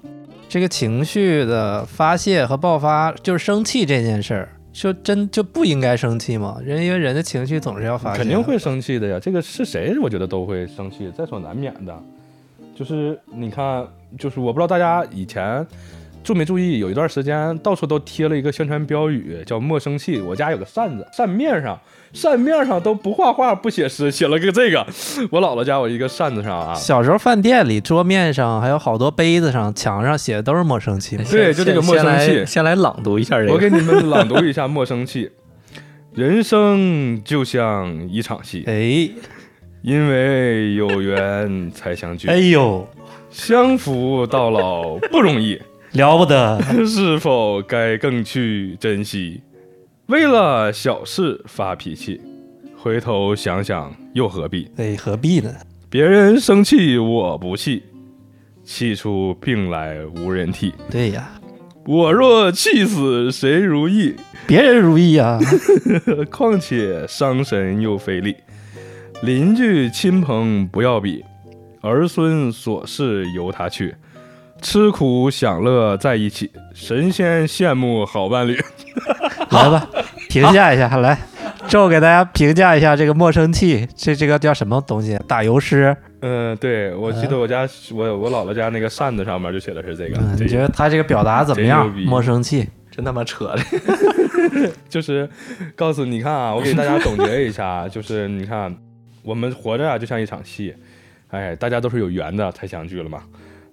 [0.48, 6.58] 这个情绪的发泄和爆发，就是生气这件事儿，就真就不应该生气吗？
[6.62, 11.96] 人因为人的情绪总是要发泄，肯定会生气的呀，这个是谁，我觉得都会生气，在所难免的。
[12.74, 13.86] 就是你看，
[14.18, 15.66] 就是我不知道大家以前
[16.24, 20.20] 注没注意，有一段时间到处都贴了一个宣传标语，叫“莫生气”。
[20.22, 21.78] 我家有个扇子，扇面上，
[22.12, 24.86] 扇面上都不画画不写诗，写了个这个。
[25.30, 31.16] 我姥姥家有一个扇子上啊，小时候饭店里桌面上还有好多杯子上、墙上写的都是莫生气。
[31.16, 33.52] 对就这个先莫生气先来先来朗读一下这个。
[33.52, 35.26] 我给你们朗读一下《莫生气》。
[36.14, 39.10] 人生就像一场戏，哎
[39.82, 42.28] 因为有缘才相聚。
[42.28, 42.86] 哎呦，
[43.30, 45.60] 相扶到老不容易，
[45.92, 46.60] 了不得！
[46.86, 49.40] 是否该更去珍惜？
[50.06, 52.20] 为了小事发脾气，
[52.76, 54.70] 回头想想又何必？
[54.76, 55.52] 哎，何必呢？
[55.90, 57.82] 别人生气我不气，
[58.64, 60.72] 气出病来无人替。
[60.90, 61.30] 对呀，
[61.86, 64.14] 我若气死谁如意？
[64.46, 65.38] 别人如意啊。
[66.30, 68.36] 况且伤神又费力。
[69.22, 71.24] 邻居亲朋不要比，
[71.80, 73.94] 儿孙琐事由他去。
[74.60, 78.60] 吃苦享乐在一起，神仙羡慕好伴侣。
[79.50, 79.88] 来吧，
[80.28, 81.16] 评价一下，来，
[81.68, 85.16] 周给大家评价一下这个陌生气，这这个叫什么东西？
[85.28, 85.96] 打油诗。
[86.20, 90.16] 嗯，对，我记得我家我我姥姥家那个扇子上面就写的是这个。
[90.18, 91.94] 嗯，你觉得他这个表达怎么样真？
[91.94, 92.68] 牛逼莫生气。
[92.90, 93.62] 真他妈扯的。
[94.88, 95.28] 就是
[95.76, 98.76] 告诉你看啊，我给大家总结一下，就是你看
[99.22, 100.74] 我们活着啊，就像一场戏，
[101.30, 103.22] 哎，大家都是有缘的才相聚了嘛。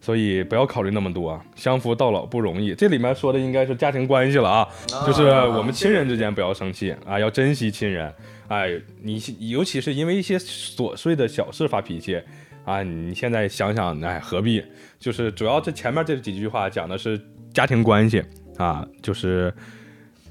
[0.01, 2.73] 所以不要考虑那么多，相扶到老不容易。
[2.73, 4.67] 这里面说的应该是家庭关系了啊，
[5.05, 8.09] 就是我们亲人之间不要生气啊，要珍惜亲人。
[8.47, 8.71] 哎，
[9.03, 12.17] 你尤其是因为一些琐碎的小事发脾气
[12.63, 14.63] 啊，你现在想想，哎，何必？
[14.97, 17.19] 就是主要这前面这几句话讲的是
[17.53, 18.23] 家庭关系
[18.57, 19.53] 啊，就是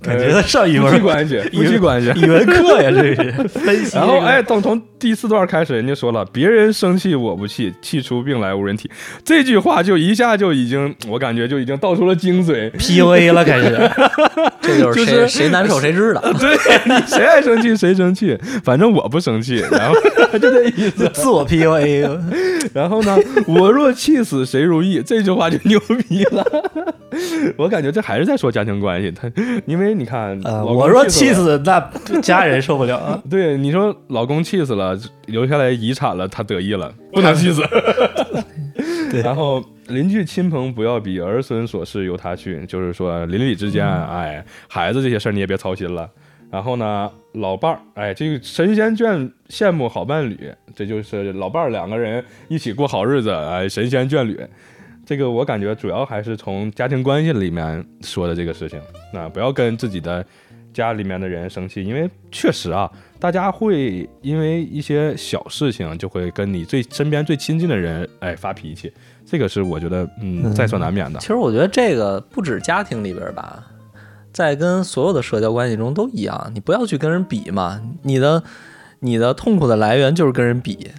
[0.00, 2.08] 感觉在上语夫妻文关系， 夫妻关系。
[2.20, 3.96] 语文课呀，这是 分析。
[3.96, 8.90] 然后，哎，等从第四段开始，人家说了，别人生气我不气，气出病来无人替。
[9.24, 12.70] 这句话就一下就已经，我感觉就已经道出了精髓。
[12.72, 13.90] PUA 了， 开始。
[14.60, 16.20] 这就是谁、就是谁难受谁知道。
[16.38, 19.56] 对你谁爱生气谁生气，反正我不生气。
[19.70, 19.94] 然后
[20.38, 21.08] 就这意思。
[21.14, 22.18] 自我 PUA。
[22.74, 25.78] 然后呢，我若气死谁如意，这句话就牛
[26.08, 26.44] 逼了。
[27.56, 29.10] 我感觉这还是在说家庭关系。
[29.10, 29.30] 他
[29.66, 33.18] 因为你看，呃，我若气气死，那家人受不了啊。
[33.30, 34.87] 对，你说老公气死了，
[35.26, 37.62] 留下来遗产了，他得意了，不能气死。
[39.10, 46.08] 对然后邻居亲朋不要比，儿孙琐事由他去，就是说邻里之间，哎，孩子这些事儿你也别操心了。
[46.50, 54.38] 然后呢，老伴儿，哎，这个神仙眷羡慕好伴侣，这就是老伴儿两个人一起过好日子，哎，神仙眷侣。
[55.06, 58.78] 这个我感觉主要还是从家庭关系里面说的这个事情，
[59.12, 60.24] 那不要跟自己的
[60.72, 68.92] 家里面的人生气，因为确实啊，大家会因为一些小事情就会跟你最身边最亲近的人哎发脾气，
[69.26, 71.26] 这个是我觉得嗯在所难免的其。
[71.26, 73.64] 实我觉得这个不止家庭里边吧，
[74.32, 78.42] 在跟所有的社交关系中都一样，你不要去跟人比嘛，你的
[79.00, 80.90] 你的痛苦的来源就是跟人比。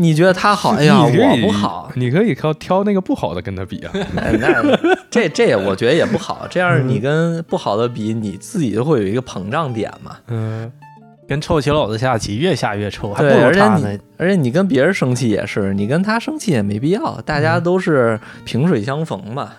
[0.00, 3.92] 你觉得他好，哎呀，我不好，你可以挑挑那个不好的跟他比啊。
[4.14, 4.30] 那
[4.62, 4.78] 那
[5.10, 10.16] 这这也我觉得也不好，这样你跟不好的比，你自己就会有一个膨胀点嘛。
[10.28, 10.70] 嗯，
[11.28, 13.98] 跟臭棋篓子下棋，越下越臭，还不对，如而且你他呢。
[14.16, 19.50] 而且你跟别人生气也是，你跟他生气也没必要，大家都是萍水相逢嘛。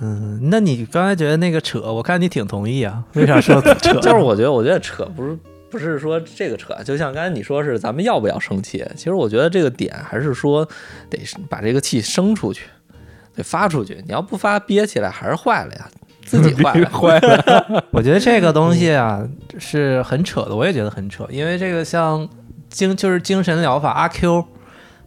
[0.00, 3.94] 嗯，那你刚才觉得那个扯，我看你挺同意啊，为啥说 扯？
[4.00, 5.38] 就是我觉得，我觉得扯不是
[5.74, 10.64] 不是说这个扯，就像刚才你说是咱们要不要生气，其实我觉得这个点还是说
[11.10, 12.66] 得是把这个气生出去，
[13.34, 14.00] 得发出去。
[14.06, 15.88] 你要不发，憋起来还是坏了呀，
[16.24, 16.88] 自己坏了。
[16.90, 17.84] 坏了。
[17.90, 22.28] 我觉得这个东西啊是很扯的，我也觉得很扯，因为这个像
[22.70, 24.44] 精就是精神疗法阿 Q，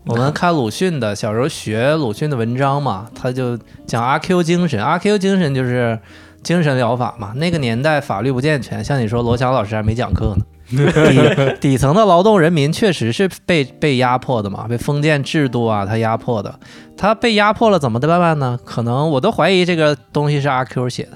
[0.08, 5.98] 我们看鲁迅的小时候学鲁迅的文章嘛，他就讲阿 Q 精神，阿 Q 精神就是
[6.44, 7.32] 精神疗法嘛。
[7.38, 10.46] 那个年代法律不健全，像你说罗翔老师还没讲课呢。
[10.72, 16.60] 底底层的劳动人民确实是被被压迫的嘛，被封建制度啊他压迫的。
[16.98, 18.60] 他被压迫了怎么办办呢？
[18.66, 21.12] 可能我都怀疑这个东西是阿 Q 写的。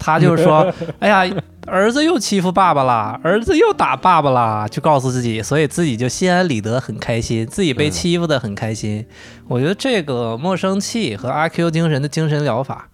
[0.00, 1.36] 他就是说：“哎呀，
[1.66, 9.04] 儿子又欺负爸爸啦，儿子又打爸爸啦，就告诉自己，所以自己就心安理得，很开心，自己被欺负的很开心。
[9.48, 12.88] 我觉得这个莫生气和阿 Q 精神的精神疗法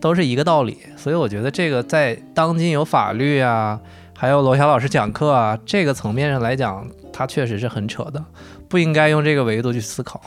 [0.00, 3.80] 都是一个道理，所以我觉得这个在当今有法律啊，
[4.24, 8.24] 还有罗翔老师讲课啊这个层面上来讲，他确实是很扯的，
[8.70, 10.18] 不应该用这个维度去思考。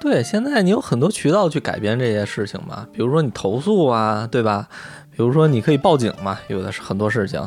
[0.00, 4.68] 对，现在你有很多渠道去改变这些事情嘛，比如说你投诉啊，对吧？
[5.10, 7.44] 比如说你可以报警嘛，有的是很多事情，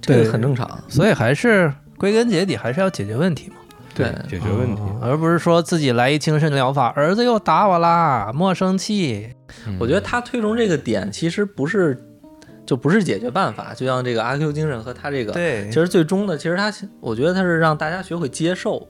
[0.00, 0.66] 这个很正常。
[0.88, 3.56] 所以还是归根结底还是要解决问题嘛。
[3.94, 4.80] 对，解决问题。
[4.80, 9.34] 哦而不是说自己来一精神疗法，儿子又打我啦，莫生气。
[9.66, 12.07] 嗯我觉得他推崇这个点其实不是，
[12.68, 13.72] 就不是解决办法。
[13.72, 18.86] 就像这个阿 Q 精神和他这个，对其实最终的，其实他，我觉得他是让大家学会接受，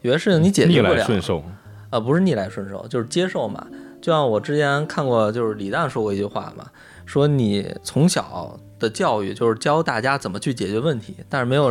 [0.00, 1.44] 有些事情你解决不了，来顺受。
[1.90, 3.66] 啊，不是逆来顺受，就是接受嘛。
[4.00, 6.64] 就像我之前看过，就是李诞说过一句话嘛，
[7.04, 11.70] 说你从小的教育就是教大家怎么去解决问题，但是没有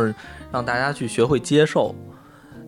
[0.52, 1.92] 让大家去学会接受。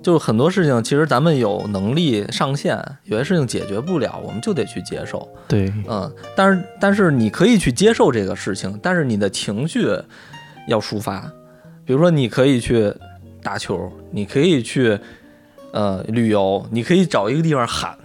[0.03, 5.29] 就是很多事情，其实咱们有能力上限，有些事情解决不了，我们就得去接受。
[5.47, 9.87] 对，嗯，但是但是你可以去接受这个事情，但是你的情绪
[10.67, 11.31] 要抒发。
[11.85, 12.93] 比如说，你可以去
[13.43, 14.99] 打球，你可以去
[15.73, 17.97] 呃旅游，你可以找一个地方喊，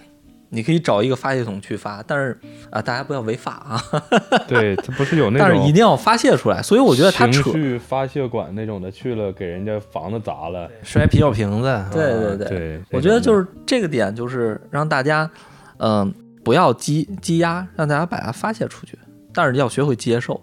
[0.56, 2.36] 你可以找一个发泄筒去发，但是
[2.70, 3.80] 啊、大家不要违法啊，
[4.48, 6.62] 对，他不是有那种但是一定要发泄出来。
[6.62, 10.68] 所以我觉得他情扯，绪发泄馆那种的，去了给人家房子砸了。
[10.82, 11.84] 摔啤酒瓶子。
[11.92, 15.30] 对对啊对对，我觉得就是是这个点，就是让大家
[15.78, 18.98] 嗯、不要积积压，让大家把它发泄出去，
[19.34, 20.40] 但是要学会接受。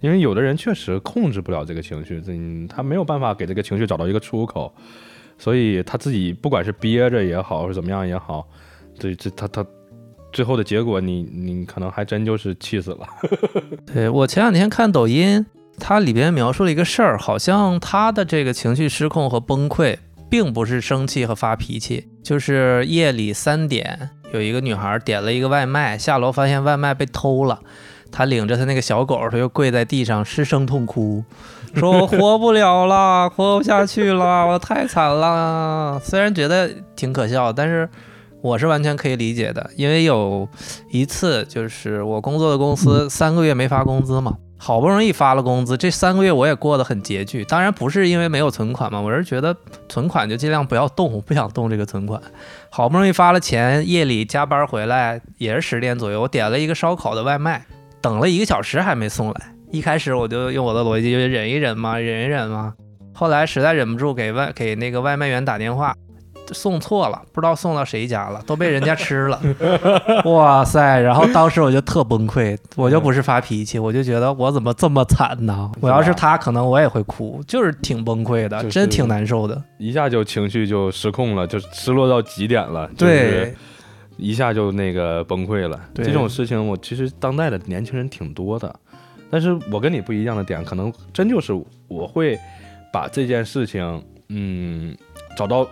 [0.00, 4.74] 因为有的人确实控制不了这个情绪，嗯，他没有办法给这个情绪找到一个出口，
[5.38, 8.48] 所以他自己不管是憋着也好，是怎么样也好，
[9.02, 9.66] 这这他他
[10.32, 13.06] 最后的结果你，你可能还真就是气死了。
[13.92, 15.44] 对我前两天看抖音，
[15.78, 19.98] 它里边描述了一个事儿，好像他的这个情绪失控和崩溃，
[20.30, 27.60] 并不是生气和发脾气，就是夜里三点，有一个女孩点了一个外卖，下楼发现外卖被偷了。
[28.12, 31.24] 他领着他那个小狗，他就跪在地上失声痛哭，
[31.74, 37.88] 说：“我活不了了，活不下去了，我太惨了。”虽然觉得挺可笑，但是
[38.42, 40.48] 我是完全可以理解的，因为有
[40.90, 47.44] 一次就是我工作的公司三个月没发工资嘛，好不容易发了工资，这三个月我也过得很拮据。
[47.44, 49.56] 当然不是因为没有存款嘛，我是觉得
[49.88, 52.20] 存款就尽量不要动，我 不想动这个存款。
[52.68, 57.64] 好不容易发了钱，夜里加班回来也是十点左右，我点了一个烧烤的外卖，
[58.00, 59.54] 等了一个小时还没送来。
[59.70, 62.74] 一开始我就用我的逻辑，就忍一忍嘛，忍一忍嘛。
[63.14, 65.94] 后来实在忍不住，给外给那个外卖员打电话，
[66.52, 69.40] 送错了，不知道送到谁家了，都被人家吃了。
[70.26, 71.00] 哇塞！
[71.00, 75.70] 然后当时我就特崩溃，我就不是发脾气，我就觉得我怎么这么惨呢？
[75.80, 79.62] 我要是他，可能我也会哭，就是挺崩溃的，就是真挺难受的。
[79.78, 83.54] 一下就情绪就失控了，就失落到极点了，就是对，
[84.16, 85.80] 一下就那个崩溃了。
[85.94, 88.74] 这种事情，我其实当代的年轻人挺多的，
[89.30, 91.52] 但是我跟你不一样的点，可能真就是
[91.88, 92.38] 我会
[92.92, 94.96] 把这件事情，嗯，
[95.36, 95.66] 找到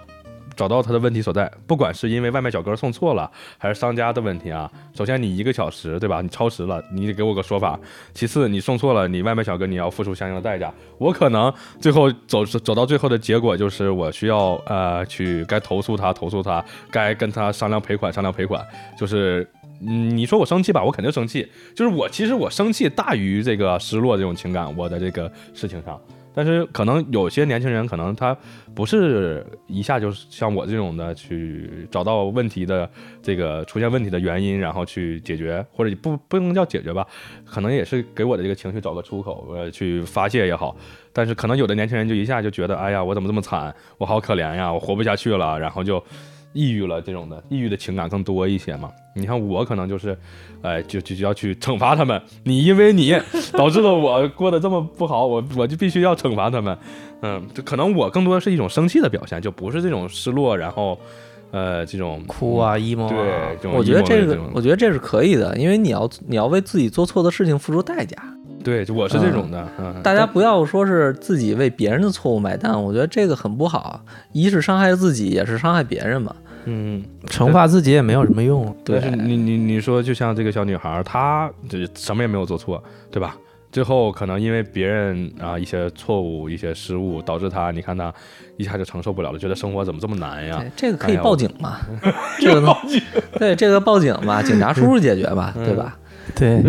[0.56, 4.70] 找到他的问题所在，不管是因为外卖小哥送错了，还是商家的问题啊。
[4.94, 6.20] 首先你一个小时对吧？
[6.20, 7.78] 你超时了，你得给我个说法。
[8.12, 10.72] 其次你送错了，你外卖小哥你要付出相应的代价。
[10.98, 18.64] 我可能最后走走到最后的结果就是我需要呃去该投诉他投诉他，该跟他商量赔款商量赔款，
[18.98, 19.48] 就是。
[19.82, 21.50] 嗯，你说我生气吧，我肯定生气。
[21.74, 25.98] 就是我其实我生气大于这个失落这种情感，我在这个事情上。
[26.32, 28.36] 但是可能有些年轻人，可能他
[28.74, 32.88] 不是一下就是像我这种的去找到问题的
[33.22, 37.06] 这个出现问题的原因，然后去解决，或者不不能叫解决吧，
[37.44, 40.76] 可能也是给我的这个情绪找个出口，呃，去发泄也好。
[41.12, 46.02] 但是可能有的年轻人就一下就觉得，哎呀，我怎么这么惨，我好可怜呀，我活不下去了，然后就。
[46.52, 48.90] 抑郁了，这种的抑郁的情感更多一些嘛？
[49.14, 50.16] 你看我可能就是，
[50.62, 52.20] 哎，就就就要去惩罚他们。
[52.44, 53.16] 你因为你
[53.52, 56.76] 导致了我过得这么不好，我我就必须要惩罚他们。
[57.22, 60.98] 嗯，就可能我更多的是一种生气的表现，就不是这种失落，然后
[61.50, 63.08] 呃这种哭啊 emo。
[63.08, 68.16] 对，我觉得这个我觉得这是可以的，因为你要你要为自己做错的事情付出代价。
[68.62, 69.66] 对，我是这种的。
[69.78, 74.04] 嗯，大家不要说是自己为别人的错误买单，我觉得这个很不好。
[74.32, 76.34] 一是伤害自己，也是伤害别人嘛。
[76.66, 78.76] 嗯，惩罚自己也没有什么用。
[78.84, 83.34] 对，你你你说，就像这个小女孩，她这什么也没有做错，对吧？
[83.72, 88.12] 最后可能因为别人啊一些错误、一些失误，导致她，你看她
[88.58, 90.62] 一下就承受不了了，觉得生活怎么这么难呀？
[90.76, 91.78] 这个可以报警嘛？
[92.38, 93.00] 这个报警？
[93.38, 95.96] 对，这个报警嘛，警察叔叔解决吧，对吧？
[96.34, 96.62] 对。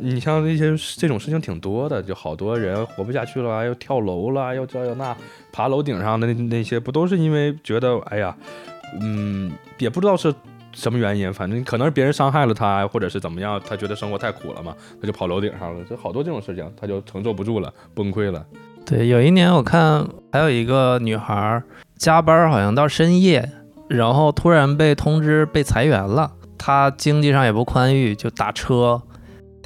[0.00, 5.16] 你像那些这种事情挺多的，就好多人活不下去了，又跳楼了，又这又那，
[5.52, 8.36] 爬楼顶上的那那些，不都是因为觉得，哎呀，
[9.00, 10.34] 嗯，也不知道是
[10.72, 15.84] 什么原因，反正可能是别人伤害了他，或者是怎么样，他觉得生活太苦了嘛，他就跑楼顶上了。
[15.84, 18.44] 就好多这种事情，他就承受不住了，崩溃了。
[18.84, 21.62] 对，有一年我看还有一个女孩
[21.96, 23.50] 加班，好像到深夜，
[23.88, 29.02] 然后突然被通知被裁员了，她经济上也不宽裕，就打车。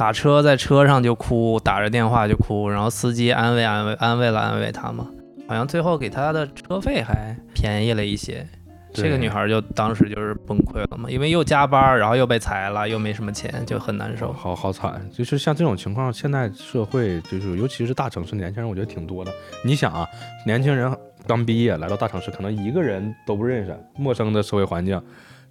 [0.01, 5.07] 打车在车上就哭，打着电话就哭，然后司机安慰安慰安慰了安慰他嘛，
[5.47, 8.49] 好像最后给他的车费还便宜了一些。
[8.95, 14.33] 这个女孩就当时就是崩溃了嘛，因为又加班，然后又被裁了，又没什么钱，就很难受。
[14.33, 19.31] 好好惨，就是像这种情况，现在社会就是尤其是大城市年轻人，我觉得挺多的。
[19.63, 20.09] 你想啊，
[20.47, 20.91] 年轻人
[21.27, 24.99] 刚毕业来到大城市，可能一个人都不认识，陌生的社会环境，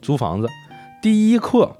[0.02, 0.48] 租房子，
[1.04, 1.72] 第一课。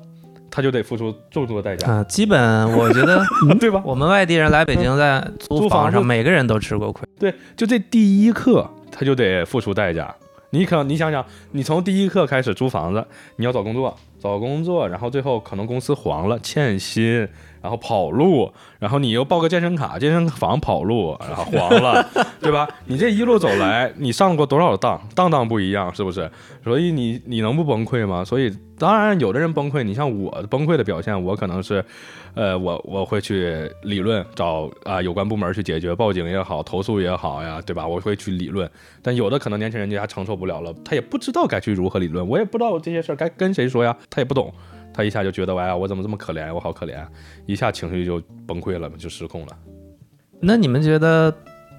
[0.52, 2.04] 他就得付出重重的代价啊！
[2.06, 3.24] 基本我觉得，
[3.60, 3.82] 对吧？
[3.86, 7.08] 我们外地人来北京，在租房上，每个人都吃过亏。
[7.20, 10.14] 对，就这第一课，他就得付出代价。
[10.52, 17.28] 你可你想想，你从第一课开始租房子，你要找工作，找工作，然后最后可能公司黄了，欠薪。
[17.62, 22.06] 然后跑路，然后你又报个健身卡，健身房跑路，然后黄了，
[22.40, 22.68] 对吧？
[22.86, 25.02] 你这一路走来，你上过多少当？
[25.14, 26.30] 当当不一样，是不是？
[26.64, 28.24] 所以你你能不崩溃吗？
[28.24, 31.84] 所以当然，有的人崩溃，你像我崩溃的表现，我可能是，
[32.34, 37.86] 呃，我我会去理论，找啊有关部门去解决，报警也好，投诉也好呀，对吧？
[37.86, 38.70] 我会去理论。
[39.02, 44.54] 但有的可能年轻人家承受不了了，他也不知道该去如何理论，我也不知道这些事儿该跟谁说呀，他也不懂。
[44.94, 46.54] 他一下就觉得，哎呀，我怎么这么可怜？
[46.54, 47.06] 我好可怜，
[47.46, 49.58] 一下情绪就崩溃了，就失控了。
[50.40, 51.34] 那你们觉得，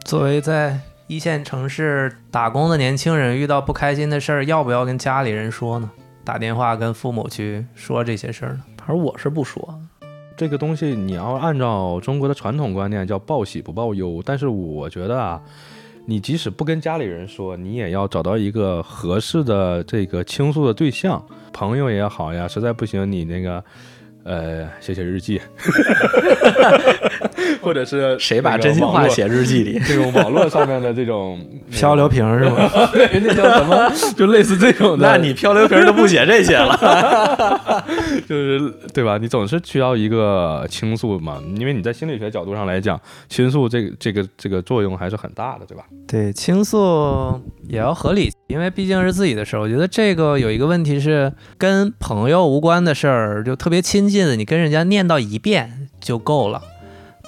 [0.04, 5.90] 作为在一线城市打工的年轻人，遇到不开心的事儿，要不要跟家里人说呢？
[6.24, 8.60] 打电话跟父母去说这些事儿呢？
[8.78, 9.80] 反正我是不说。
[10.36, 14.22] 这个东西你要按照中国的传统观念，叫报喜不报忧。
[14.24, 15.42] 但是我觉得啊。
[16.10, 22.48] 你即使不跟家里人说，你也要找到一个合适的这个倾诉的对象，朋友也好呀。
[22.48, 23.64] 实在不行，你那个。
[24.22, 25.40] 呃，写写日记，
[27.62, 29.80] 或者是谁把真心话写日记里？
[29.86, 31.40] 这种 网络上面的这种
[31.72, 32.70] 漂流瓶是吗？
[32.92, 33.90] 对，那叫什么？
[34.14, 35.08] 就类似这种的。
[35.08, 37.82] 那你漂流瓶都不写这些了，
[38.28, 39.16] 就是对吧？
[39.16, 43.00] 你总是需要一个倾诉嘛，因为你在心理学角度上来讲，
[43.30, 45.84] 倾诉这个这个这个作用还是很大的，对吧？
[46.06, 49.60] 对，倾诉也要合理，因为毕竟是自己的事儿。
[49.60, 54.10] 我觉得这个有一个问题是跟朋友无关的事儿，就特别亲。
[54.10, 56.62] 近的，你跟人家念叨一遍就够了，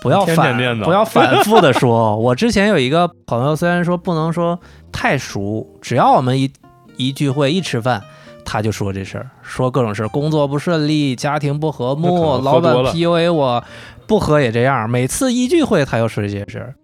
[0.01, 2.17] 不要反不要反复的说。
[2.21, 4.59] 我之前有一个朋友，虽然说不能说
[4.91, 6.51] 太熟，只要我们一
[6.97, 8.03] 一聚会一吃饭，
[8.45, 13.65] 他就说这事儿，说各种事儿，工作不顺利，家庭不和睦，老板 PUA 我，
[14.07, 14.89] 不喝也这样。
[14.89, 16.75] 每次一聚会，他又说这些事儿，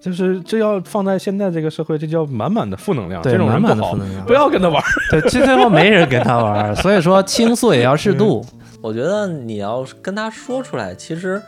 [0.00, 3.20] 就是这要放在现在这个社会，这叫满满的负能量。
[3.20, 4.82] 对，满满的负能量，不要跟他玩。
[5.10, 8.44] 对，最最后没人跟他玩，所以说倾诉也要适度。
[8.82, 11.40] 我觉得你要跟他说出来，其实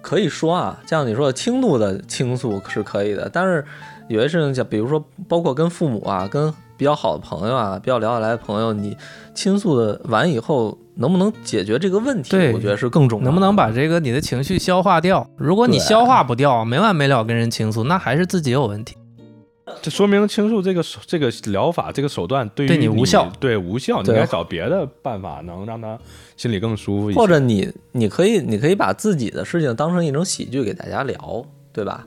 [0.00, 3.64] 可以说啊，像你说的轻度的倾诉是可以的，但是
[4.08, 8.96] 有些事情，像比如说，包括跟父母啊、跟比较好的朋友啊，比较聊得来的朋友，你
[9.34, 12.36] 倾诉的完以后，能不能解决这个问题？
[12.52, 13.26] 我觉得是更重要的。
[13.26, 15.26] 能不能把这个你的情绪消化掉？
[15.36, 18.96] 如果你消化不掉，没完没了跟人倾诉，那还是自己有问题。
[19.80, 25.98] 这说明倾诉这个手这个疗法这个手段对于对你无效，对无效，你该找别的办法，能让他
[26.36, 27.18] 心里更舒服一些。
[27.18, 31.42] 或者你你可以你可以把自己的事情当成一种喜剧给大家聊，
[31.72, 32.06] 对吧？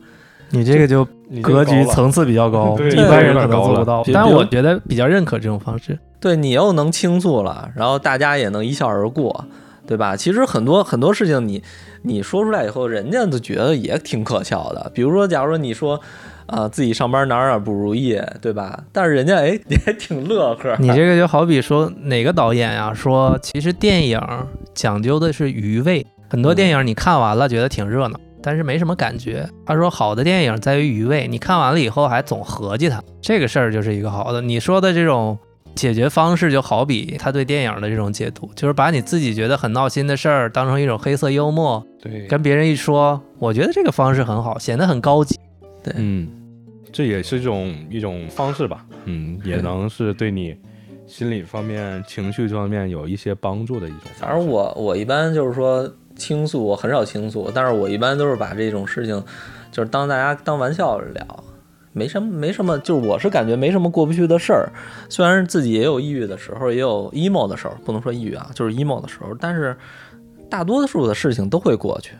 [0.51, 1.03] 你这个就
[1.41, 4.03] 格局层次比较高，对一般人可能有点高了做不到。
[4.13, 5.97] 但我觉得比较认可这种方式。
[6.19, 9.45] 对你又能倾诉了，然后大家也能一笑而过，
[9.87, 10.15] 对吧？
[10.15, 11.63] 其实很多很多事情你
[12.03, 14.91] 你说出来以后，人家都觉得也挺可笑的。
[14.93, 15.99] 比如说，假如说你说。
[16.47, 18.83] 啊、自己上班哪儿哪儿不如意，对吧？
[18.91, 20.75] 但是人家哎 也挺乐呵。
[20.79, 24.19] 你这个就好比说哪个导演呀、说其实电影
[24.73, 29.47] 讲究的是余味，很多电影你看完了觉得挺热闹，但是没什么感觉。
[29.65, 34.41] 他说好的电影在于余味，你看完了以后还总合计它，这个事儿就是一个好的。
[34.41, 35.37] 你说的这种
[35.75, 45.37] 解决方式就好比他对电影的这种解读，就是把你自己觉得很闹心的事儿当成一种黑色幽默，对，跟别人一说，我觉得这个方式很好，显得很高级。
[45.83, 46.27] 对嗯，
[46.97, 50.57] 这也是一种一种方式吧，嗯，也能是对你
[51.05, 53.99] 心理方面、情绪这方面有一些帮助的一种。
[54.15, 59.23] 反正我我一般就是说倾诉，我很少倾诉，但是我一般都是把这种事情
[59.71, 61.43] 就是当大家当玩笑聊，
[61.93, 64.67] 没什么没什么，就是我是感觉没什么过不去的事儿。
[65.07, 69.77] 虽然自己也有抑郁的时候，也有 emo 的时候，不能说抑郁啊，就是 emo 的时候，但是
[70.49, 72.15] 大多数的事情都会过去。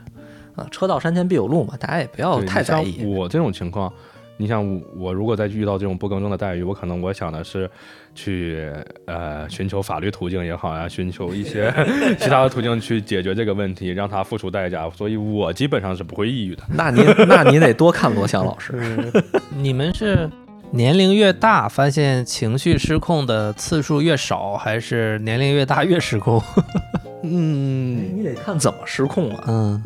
[0.55, 2.97] 啊，车到山前必有路嘛，大家也不要太在意。
[2.99, 3.91] 像我这种情况，
[4.37, 7.69] 你像我我如果再遇到这种不公正的待遇，我可能我想的是
[8.13, 8.71] 去
[9.05, 11.73] 呃寻求法律途径也好呀、寻求一些
[12.19, 14.89] 其他的途径去解决这个问题，让他付出代价。
[14.91, 16.63] 所以我基本上是不会抑郁的。
[16.69, 19.11] 那你那你得多看罗翔老师。
[19.55, 20.29] 你们是
[20.71, 26.41] 年龄越大，发现情绪失控的次数越少，还是年龄越大越失控？
[27.23, 29.43] 嗯，你得看怎么失控啊。
[29.47, 29.83] 嗯，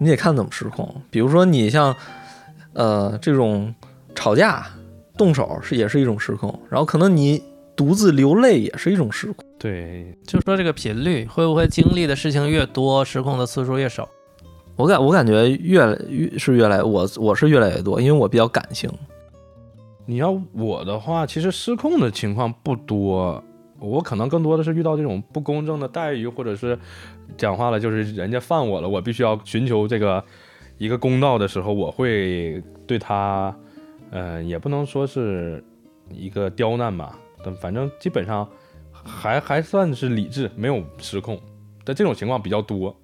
[0.00, 0.94] 你得看怎么失控。
[1.10, 1.94] 比如说你像，
[2.76, 3.74] 呃，这种
[4.14, 4.66] 吵架、
[5.16, 7.42] 动手是也是一种失控，然后可能你
[7.74, 9.44] 独自流泪也是一种失控。
[9.58, 14.06] 对，就说这个频率，会不会经历的事情越多，失控的次数越少？
[14.76, 18.90] 我感我感觉越来越是越来我我是越来越多，因为我比较感性。
[20.04, 23.42] 你要我的话，其实失控的情况不多，
[23.80, 26.78] 我可能更多的是遇到这种不公正的待遇，或者是
[27.38, 30.22] 讲话了就是人家犯我了，我必须要寻求这个
[30.78, 33.54] 一个公道的时候，我会对他，
[34.10, 35.62] 呃，也不能说是
[36.10, 38.46] 一个刁难吧，但反正基本上
[38.92, 41.40] 还还算是理智，没有失控，
[41.84, 42.94] 但这种情况比较多。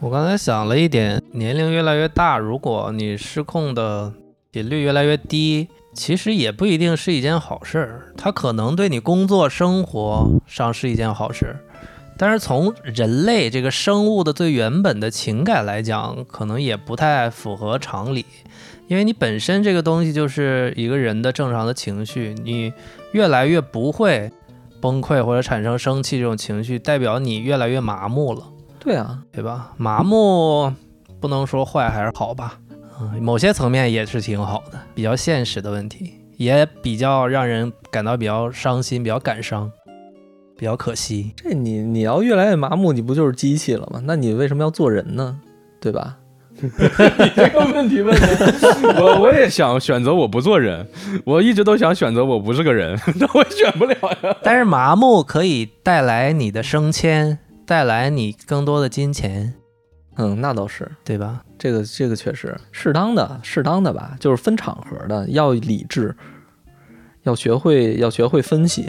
[0.00, 4.12] 我刚才想了一点，年龄越来越大，如果你失控的
[4.50, 8.12] 频率越来越低，其实也不一定是一件好事儿。
[8.16, 11.64] 它可能对你工作生活上是一件好事儿，
[12.16, 18.24] 但是从人类这个生物的最原本的情感来讲，可能也不太符合常理。
[18.88, 22.72] 因为你本身这个东西就是一个人的正常的情绪，你
[23.12, 24.30] 越来越不会
[24.80, 28.42] 崩溃或者产生生气这种情绪，代表你越来越麻木了。
[28.78, 29.72] 对啊，对吧？
[29.78, 30.70] 麻木
[31.20, 32.58] 不能说坏还是好吧，
[33.00, 39.70] 嗯，某些层面也是挺好的，比较现实的问题，也比较让人感到比较伤心、比较感伤、
[40.62, 41.32] 比较可惜。
[41.34, 44.00] 这你你要越来越麻木，你不就是机器了吗？
[44.04, 45.36] 那你为什么要做人呢？
[45.80, 46.16] 对吧？
[47.34, 50.86] 这个问题问的， 我我也想选择我不做人，
[51.24, 54.36] 我一直都想选择我不是个人， 那我选不了呀。
[54.44, 59.54] 但是麻木可以带来你的升迁，带来你更多的金钱，
[60.14, 61.42] 嗯，那倒是，对吧？
[61.58, 66.14] 这个这个确实适当的适当的吧，就是分场合的，要理智，
[67.24, 68.86] 要学会要学会分析，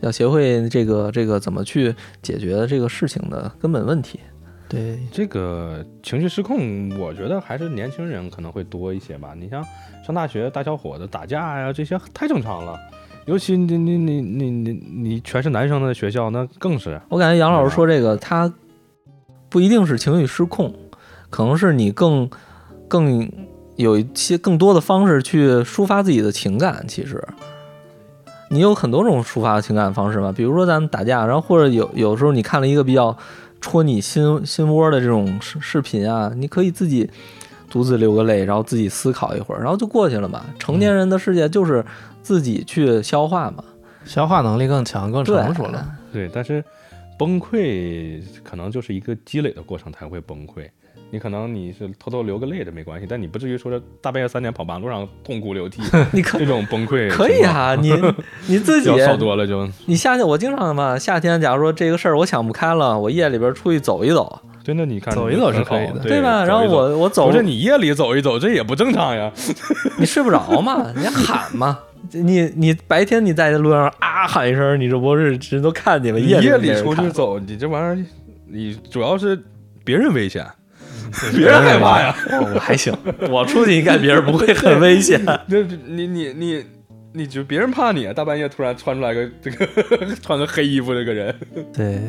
[0.00, 4.20] 要学会这个这个怎么去解决这个事情的根本问题。
[4.68, 9.32] 对，这个情绪失控，我觉得还是年轻人可能会多一些吧。
[9.38, 9.64] 你像
[10.04, 12.76] 上大学大小伙子打架呀，这些太正常了。
[13.26, 17.00] 尤其你你你你你你全是男生的学校，那更是。
[17.08, 18.52] 我感觉杨老师说这个，他
[19.48, 20.74] 不一定是情绪失控，
[21.30, 22.28] 可能是你更
[22.88, 23.30] 更
[23.76, 26.84] 有一些更多的方式去抒发自己的情感。
[26.88, 27.20] 其实
[28.48, 33.16] 你有很多种抒发情感方式嘛，比如说咱们打架，然后或者有有时候你看了一个比较
[33.60, 37.10] 戳你心心窝的这种视视频啊，你可以自己
[37.68, 40.44] 独自流个泪，然后自己思考一会儿，然后就过去了嘛。
[40.58, 41.84] 成年人的世界就是
[42.22, 43.64] 自己去消化嘛，
[44.04, 45.84] 消化能力更强、更成熟了。
[46.12, 46.64] 对，但是
[47.18, 50.68] 崩溃可能就是一个积累的过程才会崩溃。
[51.10, 55.80] 你可能你是偷偷流个泪的没关系，但你不至于说是大半夜三点跑马路上痛哭流涕
[56.12, 57.92] 你可这种崩溃 可以啊，你
[58.46, 58.88] 你自己
[59.18, 66.44] 多了就你夏天我经常嘛，夏天假如说这个事儿我想不开了，我夜里边出去走一走，真的你看走一走是可以的对吧？
[66.44, 69.30] 然后我我走不，是你夜里走一走，这也不正常呀。
[69.98, 71.78] 你睡不着嘛，你喊嘛。
[72.12, 76.20] 你你白天你在路上啊喊一声，你这不是人都看见了？
[76.20, 78.06] 你夜夜里没人看出去走，你这玩意儿，
[78.48, 79.36] 你主要是
[79.84, 80.46] 别人危险，
[81.34, 82.16] 别人害怕呀。
[82.40, 82.92] 哦我还行，
[83.30, 85.20] 我出去应该别人不会很危险。
[85.48, 86.64] 这这你你你
[87.12, 89.66] 你就别人怕你，大半夜突然穿出来个这个
[90.22, 91.34] 穿个黑衣服这个人，
[91.72, 92.00] 对，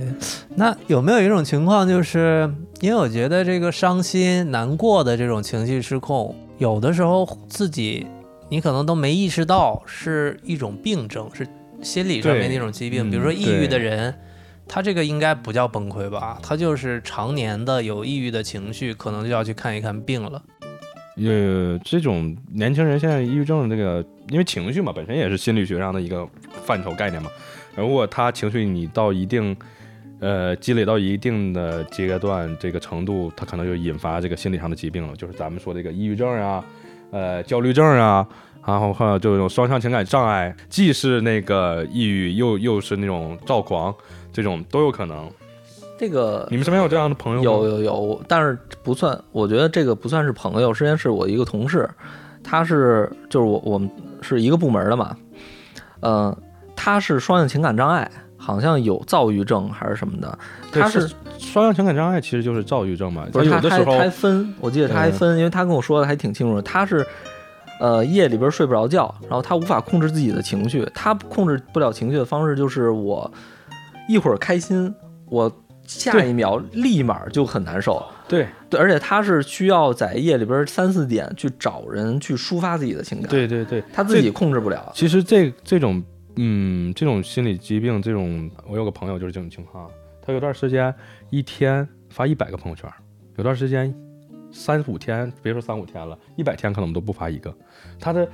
[0.55, 2.49] 那有没有一种情况，就是
[2.81, 8.05] 因为我觉得这个伤心、难过的这种情绪失控，有的时候自己
[8.49, 11.47] 你可能都没意识到是一种病症，是
[11.81, 13.09] 心理上面的一种疾病。
[13.09, 14.13] 比如说嗯抑郁的人，
[14.67, 16.37] 他这个应该不叫崩溃吧？
[16.43, 20.41] 他就是常年的有抑郁的情绪，可能就要去看一看病了。
[21.15, 26.27] 呃，这种年轻人现在抑郁症这个，因为情绪嘛，本身也是心理学上的一个
[26.63, 27.29] 范畴概念嘛。
[27.75, 29.55] 如果他情绪你到一定，
[30.19, 36.63] 呃，积累到一定的阶段，这个程度，他可能就引发这个心理上的疾病了，就是咱们说这个抑郁症啊，
[37.11, 38.27] 呃，焦虑症啊，
[38.67, 43.95] 然后还有这种双向情感障碍，既是那个抑郁，又又是那种躁狂，
[44.33, 45.31] 这种都有可能。
[45.97, 47.43] 这个你们身边有这样的朋友吗？
[47.45, 51.89] 有有有，但是不算，我觉得这个不算是朋友，之前是我一个同事，
[52.43, 53.89] 他是就是我我们
[54.21, 55.15] 是一个部门的嘛，
[56.01, 56.37] 呃，
[56.75, 60.37] 他是双向情感障碍，好像有躁郁症还是什么的，
[60.73, 61.09] 他是
[61.39, 63.25] 双向情感障碍，其实就是躁郁症嘛。
[63.31, 67.07] 不是有的时候他还分，我记得他还分，因为他跟我说的还挺清楚的，他是。
[67.79, 70.85] 呃，夜里边睡不着觉，然后他无法控制自己的情绪。
[70.93, 73.31] 他控制不了情绪的方式就是我
[74.07, 74.93] 一会儿开心，
[75.25, 75.51] 我
[75.85, 78.03] 下一秒立马就很难受。
[78.27, 84.91] 对对，而且他是需要在夜里边三四点去找人去抒发自己的情感，，对对对，他自己控制不了。
[84.93, 86.03] 其实这这种
[86.35, 89.89] 嗯这种心理疾病，这种我有个朋友就是这种情况，
[90.21, 90.93] 他有段时间
[91.29, 92.89] 一天发一百个朋友圈，
[93.37, 93.93] 有段时间
[94.57, 97.53] 三五天，别说三五天了，一百天可能都不发一个。
[97.99, 98.27] 他的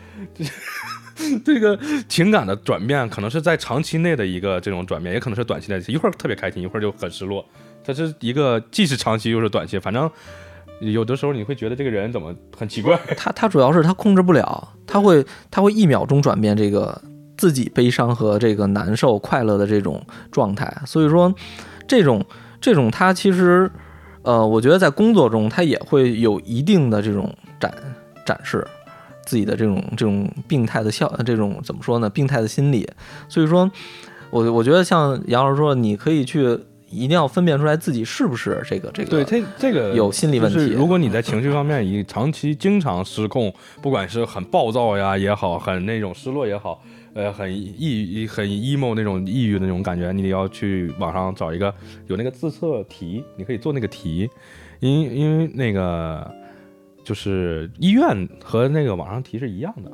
[1.43, 7.45] 这个情感的转变，可能是在长期内的一个这种转变，也可能是短期内，一会儿特别开心，一会儿就很失落。
[7.83, 10.09] 它是一个既是长期又是短期，反正
[10.79, 12.97] 有的时候你会觉得这个人怎么很奇怪。
[13.17, 16.99] 他他主要是他控制不了，他会他会一秒钟转变这个
[17.37, 20.01] 自己悲伤和这个难受、快乐的这种
[20.31, 20.73] 状态。
[20.85, 21.35] 所以说，
[21.85, 22.25] 这种
[22.61, 23.69] 这种他其实，
[24.23, 27.73] 呃，我觉得在工作中他也会有一定的这种展
[28.25, 28.65] 展示
[29.25, 32.09] 自己的这种这种病态的效，这种怎么说呢？
[32.09, 32.89] 病态的心理。
[33.29, 33.69] 所以说，
[34.31, 36.59] 我我觉得像杨老师说，你可以去。
[36.95, 43.51] 一定要分辨出来自己是不是这个这个对，这这个有心理问题就是如果你在情绪方面你长期经常失控，
[43.81, 46.79] 不管是很暴躁呀也好，很那种失落也好，
[47.15, 51.73] 呃，很抑很 emo 那种抑郁的那种感觉，你得要去网上找一个
[52.07, 54.29] 有那个自测题，你可以做那个题，
[54.79, 56.29] 因因为那个
[57.03, 59.91] 就是医院和那个网上题是一样的。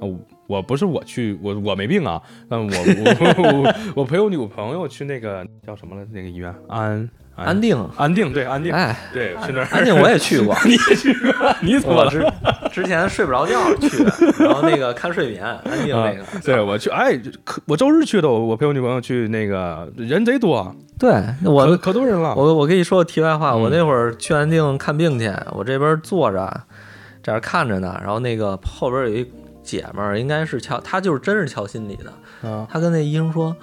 [0.00, 6.06] 哦，我不是我去，我我没病啊，但我我我我陪我女朋友去那个叫什么了？
[6.10, 7.76] 那个医院安安定。
[7.98, 9.66] 安定对安定，哎，对去那儿。
[9.66, 11.54] 安定我也去过， 你也去过？
[11.60, 12.10] 你怎么了？
[12.14, 14.12] 我之之前睡不着觉去的，
[14.44, 16.24] 然后那个看睡眠，安静那个。
[16.42, 17.20] 对，我去，哎，
[17.66, 22.34] 我周日去的，我我陪我女朋友去，那个人贼多，对，我可多人了。
[22.34, 26.62] 我我跟你说个题外话，嗯我那会儿去安定看病去，我这边坐着，
[27.22, 29.30] 这儿看着呢，然后那个后边有一
[29.62, 33.54] 姐们儿，应该是瞧，她就是真是瞧心理的，啊，她跟那医生说，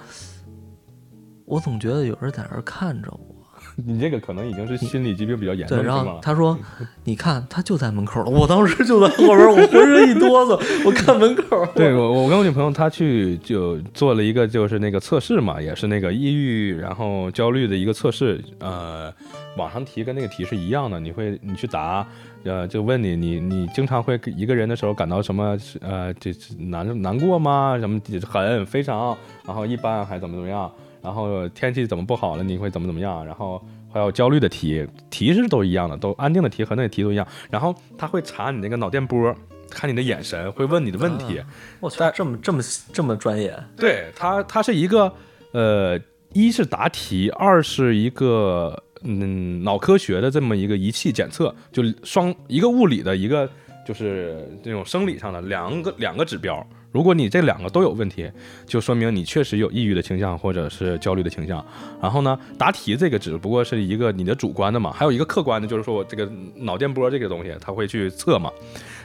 [1.44, 3.37] 我总觉得有人在那儿看着我。
[3.86, 6.18] 你这个可能已经是心理疾病比较严重，对，然后？
[6.20, 6.58] 他说
[7.04, 11.64] ：“你看，他就在门口了。”我当时就在后边，我浑身一哆嗦，我看门口。
[11.76, 18.42] 对我，我跟我女朋友她去就做了一个就是那个测试嘛，也是那个抑郁然后焦虑的一个测试。
[18.58, 19.12] 呃，
[19.56, 22.04] 网上题跟那个题是一样的，你会你去答，
[22.42, 27.76] 呃，就问你你你经常会一个人的时候感到什么呃这这难难过吗？
[27.78, 28.00] 什么
[28.32, 29.16] 很非常，
[29.46, 30.68] 然后一般还怎么怎么样？
[31.02, 33.24] 然后天气怎么不好了，你会怎么怎么样？
[33.24, 37.26] 然后还有焦虑的题，题是都一样的，都安定的题和那个题都一样。
[37.50, 39.34] 然后他会查你那个脑电波，
[39.70, 41.40] 看你的眼神，会问你的问题。
[41.80, 45.12] 我去但，这么这么这么专业，对他，他是一个
[45.52, 45.98] 呃，
[46.32, 53.48] 一是答题，二是一个嗯脑科学的这么一个仪器检测，就双一个物理的一个
[53.86, 58.30] 就是这种生理上的两个两个指标，如果你这两个都有问题，
[58.66, 61.64] 就说明你确实有抑郁的倾向或者是焦虑的倾向。
[62.00, 68.50] 然后呢，答题这个只不过是一个你的主观的嘛，还有一个客观的，就是说我这个脑电波这个东西他会去测嘛。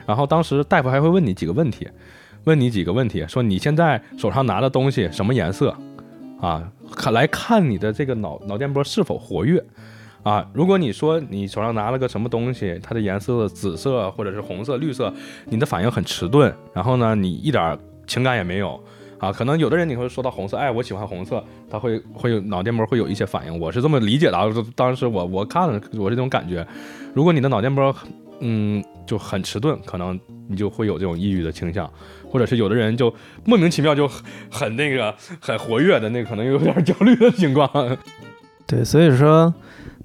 [0.05, 1.87] 然后当时大夫还会问你几个问题，
[2.45, 5.75] 问你几个问题，说你现在手上拿的东西什么颜色
[6.39, 6.71] 啊？
[6.95, 9.63] 看来看你的这个脑脑电波是否活跃。
[10.23, 15.13] 啊，如果你说你手上拿了个什么东西，它的颜色紫色或者是红色、绿色，
[15.47, 18.81] 你的反应很迟钝，然后呢，你一点情感也没有
[19.19, 19.33] 啊。
[19.33, 24.45] 可能有的人你会说到红色，哎，我喜欢红色，他会会有脑电波会有一些反应，我是这么理解的啊。
[24.75, 26.65] 当时我我看了，我这种感觉。
[27.13, 27.93] 如果你的脑电波
[28.39, 30.17] 嗯就很迟钝，可能
[30.47, 31.91] 你就会有这种抑郁的倾向，
[32.31, 33.13] 或者是有的人就
[33.43, 34.07] 莫名其妙就
[34.49, 37.69] 很那个很活跃的那可能有点焦虑的情况。
[38.65, 39.53] 对，所以说。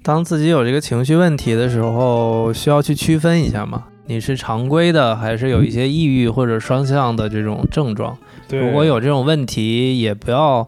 [0.01, 3.83] 当自己有这个情绪问题的时候，需要去区分一下嘛？
[4.07, 8.17] 你是常规的，还是有一些抑郁或者双向的这种症状？
[8.49, 10.67] 如果有这种问题，也不要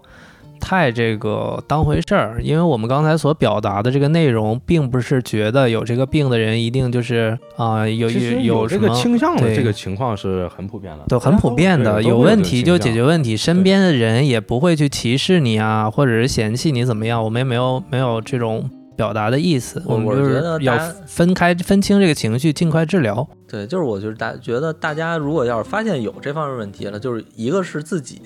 [0.59, 12.03] 太这个当回事儿，因为我们刚才所表达的这个内容，并不是觉得有这个病的人一定就是啊有有这个倾向的这个情况是很普遍的，都很普遍的。
[12.03, 17.23] 有问题就解决问题，身边的人也不会去歧视你啊，或者是嫌弃你怎么样。
[17.23, 18.69] 我们也没有没有这种。
[19.01, 20.77] 表达的意思，我们就是要
[21.07, 23.27] 分开分清这个情绪，尽快治疗。
[23.47, 28.21] 对，就是我就是大觉得大家如果要是发现有这方面问题了，就是一个是自己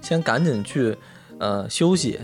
[0.00, 0.96] 先赶紧去
[1.38, 2.18] 呃休息，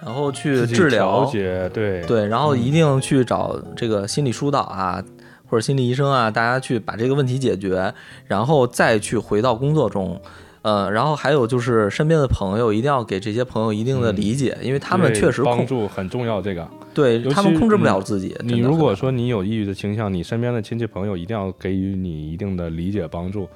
[0.00, 1.28] 然后去治疗，
[1.72, 5.02] 对对，然后一定去找这个心理疏导啊
[5.50, 7.92] 或者心理医生啊，大家去把这个问题解决，
[8.26, 10.20] 然后再去回到工作中。
[10.68, 16.42] 呃，然后还有就是身边的朋友一定要给这些朋友一定的理解，因为他们确实帮助很重要。
[16.42, 18.36] 这个对他们控制不了自己。
[18.40, 23.48] 你如果说你有抑郁的倾向，你身边的亲戚朋友一定要给予你一定的理解帮助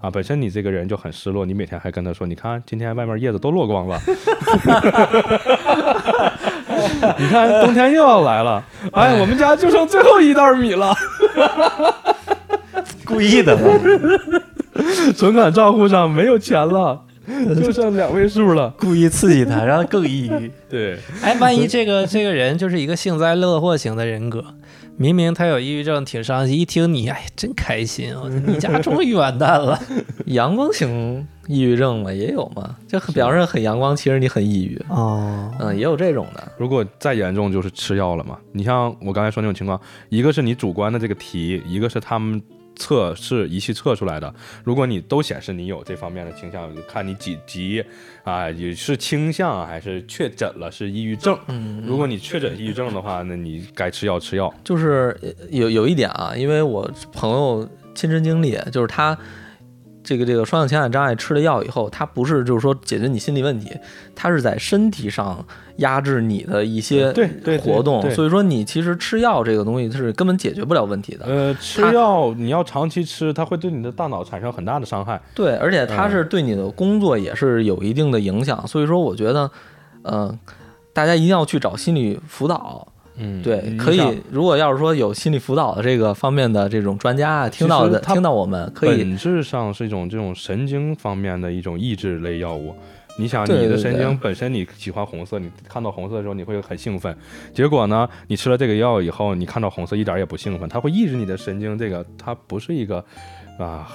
[0.00, 0.10] 啊。
[0.10, 4.00] 本身你这个人就很失落，你每天还跟他说，你看今天外面叶子都落光了，
[7.18, 10.96] 你看冬天又要来了，哎，我们家就剩最后一袋米了，
[13.04, 13.54] 故意的。
[15.16, 17.00] 存款账户上没有钱了，
[17.60, 20.50] 就剩两位数了，故意刺激他，让他更抑郁。
[20.68, 24.44] 对，哎，万一这个这个人就是一个幸灾乐祸型的人格，
[24.96, 29.78] 明明他有抑郁症，挺伤心，一听你，哎，真开心，我你家 终于完蛋了。
[30.26, 34.82] 阳光型抑郁症嘛，也有嘛，就表示很阳光，其实你很抑郁。
[34.88, 36.42] 哦，嗯，也有这种的。
[36.58, 38.36] 如果再严重，就是吃药了嘛。
[38.52, 42.42] 你像我刚才说那种情况，一个是你主观的这个题，一个是他们。
[42.76, 47.84] 测试仪器测出来的，如果你都显示你有这方面的倾向，看你几级
[48.22, 51.38] 啊，也是倾向还是确诊了是抑郁症。
[51.48, 54.52] 嗯，如果你确诊抑郁症的话，那你该吃药吃药。
[54.62, 55.16] 就是
[55.50, 59.16] 有有一点啊，因为我朋友亲身经历，就是他。
[60.04, 63.72] 这个这个双向情感障碍吃了药以后，它不是就是说解决你心理问题，
[64.14, 65.44] 它是在身体上
[65.78, 67.12] 压制你的一些
[67.60, 68.02] 活动。
[68.12, 71.24] 所以说你其实吃药这个东西是根本解决不了问题的。
[71.24, 75.20] 呃，吃药你要长期吃，它会对你的大脑产生很大的伤害。
[75.34, 78.64] 对，而且它是对你的工作也是有一定的影响。
[78.68, 79.50] 所以说我觉得，
[80.02, 80.38] 嗯，
[80.92, 82.86] 大家一定要去找心理辅导。
[83.16, 84.00] 嗯，对，可以。
[84.30, 92.74] 如果要是说有心理辅导的这个方面的这种专家啊，听到的听到我们，可以本质上是一种这种神经方面的一种抑制类药物。
[93.16, 97.16] 你想，你的神经本身你喜欢红色，你看到红色的时候你会很兴奋，
[97.52, 101.78] 结果呢，你吃了这个药以后，你看到红色一点也不兴奋，它会抑制你的神经。
[101.78, 102.96] 这个它不是一个
[103.60, 103.88] 啊，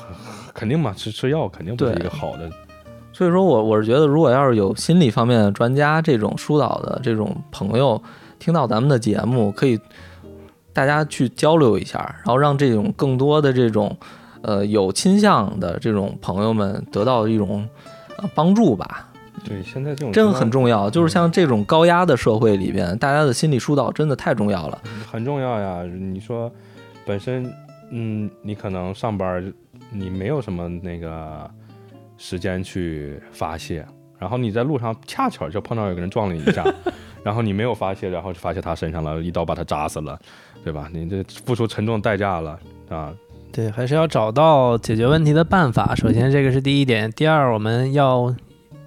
[0.53, 2.49] 肯定嘛，吃吃药肯定不是一个好的。
[3.11, 8.01] 所以说我我是觉得，如果要是有心理方面的专家这种疏导的这种朋友。
[8.39, 9.79] 听到咱们的节目，可以
[10.73, 13.95] 大家去交流一下，然后让这种更多的这种
[14.41, 17.67] 呃有倾向的这种朋友们得到一种
[18.17, 19.05] 呃帮助吧。
[19.45, 24.81] 对，现在这种真的很重要，就是像这种高压的社会里边，大家的心理疏导真的太重要了。
[25.09, 25.83] 很重要呀！
[25.83, 26.51] 你说
[27.05, 27.49] 本身
[27.89, 29.53] 嗯，你可能上班
[29.91, 31.49] 你没有什么那个
[32.17, 33.85] 时间去发泄，
[34.17, 36.63] 然后你在路上恰巧就碰到有个人撞了你一下。
[37.23, 40.19] 然后你没有发泄，然后就发泄他身上了，一刀把他扎死了，
[40.63, 40.89] 对吧？
[40.93, 42.59] 你这付出沉重代价了
[42.89, 43.13] 啊！
[43.51, 45.95] 对，还是要找到解决问题的办法。
[45.95, 47.11] 首先，这个是第一点。
[47.11, 48.33] 第二，我们要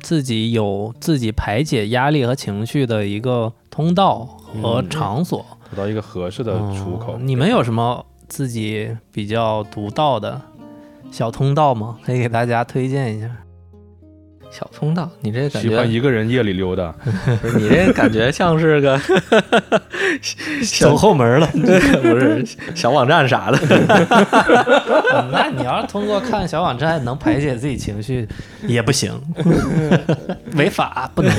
[0.00, 7.18] 自己有自己排解压力和情绪的一个通道和场所，找到一个合适的出口。
[7.18, 10.40] 你们有什么自己比较独到的
[11.10, 11.98] 小通道吗？
[12.04, 13.28] 可以给大家推荐一下。
[14.52, 16.94] 小通道，你这感觉，喜欢一个人夜里溜达，
[17.56, 19.00] 你这感觉像是个
[20.78, 21.46] 走后门了。
[21.46, 22.44] 不是
[22.74, 23.58] 小网站啥的。
[25.32, 28.28] 那你要是通过看小网站能排解自己情绪，
[28.66, 29.10] 也不行，
[30.54, 31.32] 违法不能。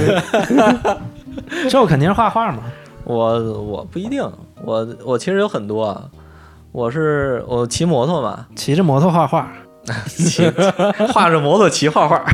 [1.70, 2.64] 这我肯定是画画嘛。
[3.04, 4.24] 我我不一定，
[4.64, 6.10] 我我其实有很多啊。
[6.72, 9.54] 我是我骑摩托嘛，骑着摩托画画，
[10.08, 10.50] 骑
[11.12, 12.26] 画着摩托骑画画。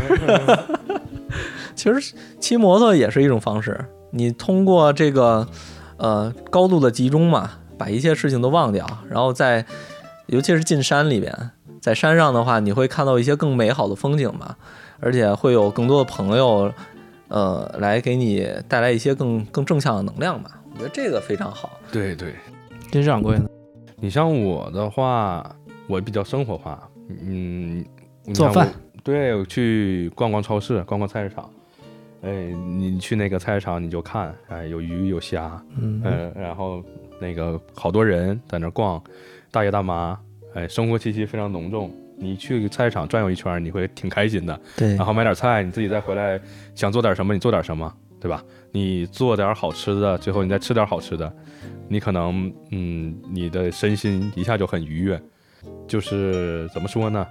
[1.76, 5.48] 其实骑摩托也是一种方式，你通过这个
[5.98, 9.66] 呃高度的集中嘛，把一切事情都忘掉，然后在
[10.28, 14.56] 尤其是进山里边，在山上的话，你会看到一些更美好的风景嘛，
[15.00, 16.72] 而且会有更多的朋友，
[17.30, 20.52] 呃，来给你带来一些更更正向的能量吧。
[20.74, 21.80] 我觉得这个非常好。
[21.92, 22.36] 对对，
[22.92, 23.46] 金掌柜呢？
[24.02, 25.50] 你像我的话，
[25.88, 27.84] 我比较生活化，嗯，
[28.24, 28.72] 你做饭
[29.04, 31.50] 对，我去逛逛超市，逛逛菜市场。
[32.22, 32.32] 哎，
[32.78, 36.84] 你去那个菜市场你就看，哎，有鱼有虾，嗯，嗯，然后
[37.20, 39.02] 那个好多人在那儿逛，
[39.52, 40.20] 大爷大妈，
[40.54, 41.92] 哎，生活气息非常浓重。
[42.18, 44.60] 你去菜市场转悠一圈，你会挺开心的。
[44.76, 46.38] 对然后买点菜，你自己再回来
[46.76, 48.44] 想做点什么，你做点什么，对吧？
[48.74, 51.34] 你做点好吃的，最后你再吃点好吃的，
[51.88, 55.20] 你可能嗯，你的身心一下就很愉悦。
[55.88, 57.26] 就是怎么说呢？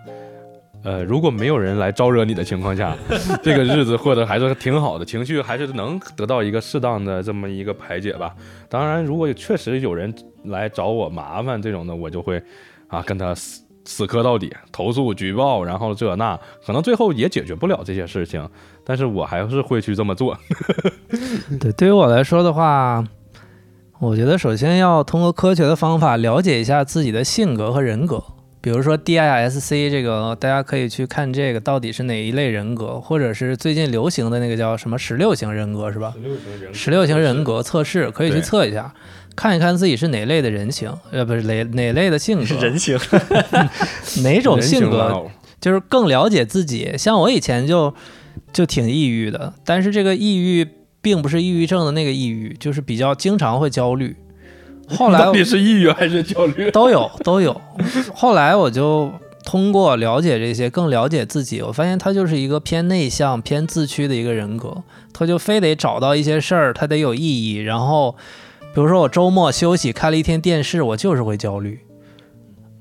[0.84, 2.96] 呃，如果没有人来招惹你的情况下，
[3.42, 8.32] 这个日子过得还是挺好的，情绪还是能得到一个适当的这么一个排解吧。
[8.68, 10.14] 当然，如果确实有人
[10.44, 12.40] 来找我麻烦这种的，我就会
[12.86, 18.48] 啊跟他死死磕到底，投诉举报，然后这那，可能最后也解决不了这些事情，
[18.84, 20.38] 但是我还是会去这么做。
[21.58, 23.04] 对，对于我来说的话，
[24.00, 28.22] 我觉得首先要通过科学的方法了解一下自己的性格和人格。
[28.60, 36.14] 比如说 DISC 这个，大家可以去看这个到底是哪一类人格，或者是最近流行的那个叫什么十六型人格是吧？
[36.72, 38.92] 十六型人格测试可以去测一下，
[39.34, 42.98] 看一看自己是哪类的人型，呃，不是哪哪类的性格， 人性，
[44.22, 45.26] 哪种性格
[45.60, 46.94] 就是更了解自己。
[46.96, 47.92] 像我以前就
[48.52, 50.66] 就挺抑郁的，但是这个抑郁
[51.08, 54.14] 并不是抑郁症的那个抑郁，就是比较经常会焦虑。
[54.86, 56.70] 后来到底是抑郁还是焦虑？
[56.70, 57.58] 都 有都有。
[58.12, 59.10] 后来我就
[59.42, 64.82] 通过了解这些，更了解自己，我发现他就是一个偏内向、偏自驱的一个人格，
[65.14, 67.56] 他就非得找到一些事儿，他得有意义。
[67.56, 68.14] 然后，
[68.74, 71.80] 比如说我周末休息看了一天电视，我就是会焦虑。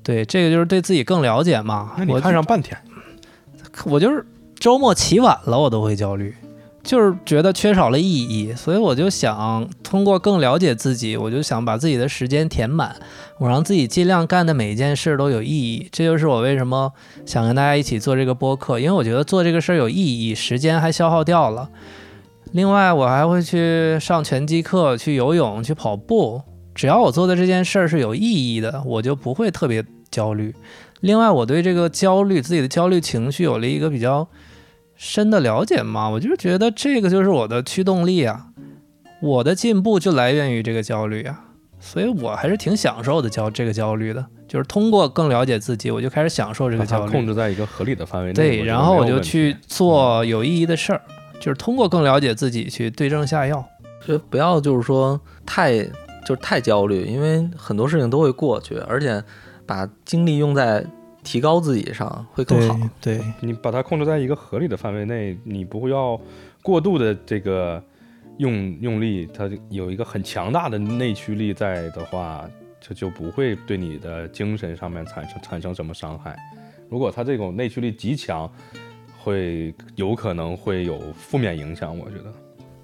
[0.02, 1.92] 对，这个就是对自己更了解嘛。
[1.96, 2.76] 那你我看上半天，
[3.86, 4.26] 我就是
[4.58, 6.34] 周末起晚了，我都会焦虑，
[6.88, 12.96] 就是觉得缺少了意义，所以我就想通过更了解自己，我就想把自己的时间填满，
[13.36, 15.86] 我让自己尽量干的每一件事都有意义。
[15.92, 16.90] 这就是我为什么
[17.26, 21.68] 想跟大家一起做这个播客，因为我觉得做这个事儿有意义，时间还消耗掉了。
[22.52, 26.40] 另外，我还会去上拳击课、去游泳、去跑步。
[26.74, 30.54] 只要我做的这件事儿是有意义的，我就不会特别焦虑。
[31.00, 34.26] 另外，我对这个焦虑、自己的焦虑情绪有了一个比较
[34.98, 38.48] 深的了解嘛，我就是觉得这个就是我的驱动力啊，
[39.22, 41.44] 我的进步就来源于这个焦虑啊，
[41.78, 47.12] 所以我还是挺享受的焦这个焦虑的，就是通过更了解自己，我就开始享受这个焦虑。
[47.12, 48.34] 控制在一个合理的范围内。
[48.34, 51.00] 对，然后我就去做有意义的事儿，
[51.38, 53.64] 就是通过更了解自己去对症下药。
[54.04, 55.84] 所以不要就是说太
[56.26, 59.22] 就是太焦虑，因为很多事情都会过去，而且
[59.64, 60.84] 把精力用在
[61.28, 62.74] 提高自己上会更好。
[63.02, 66.18] 对，你把它控制在一个合理的范围内，你不会要
[66.62, 67.82] 过度的这个
[68.38, 72.48] 用用力，它有一个很强大的内驱力在的话，
[72.80, 76.34] 这就不会对你的精神上面产生产生什么伤害。
[76.88, 78.50] 如果它这种内驱力极强，
[79.18, 82.32] 会有可能会有负面影响，我觉得。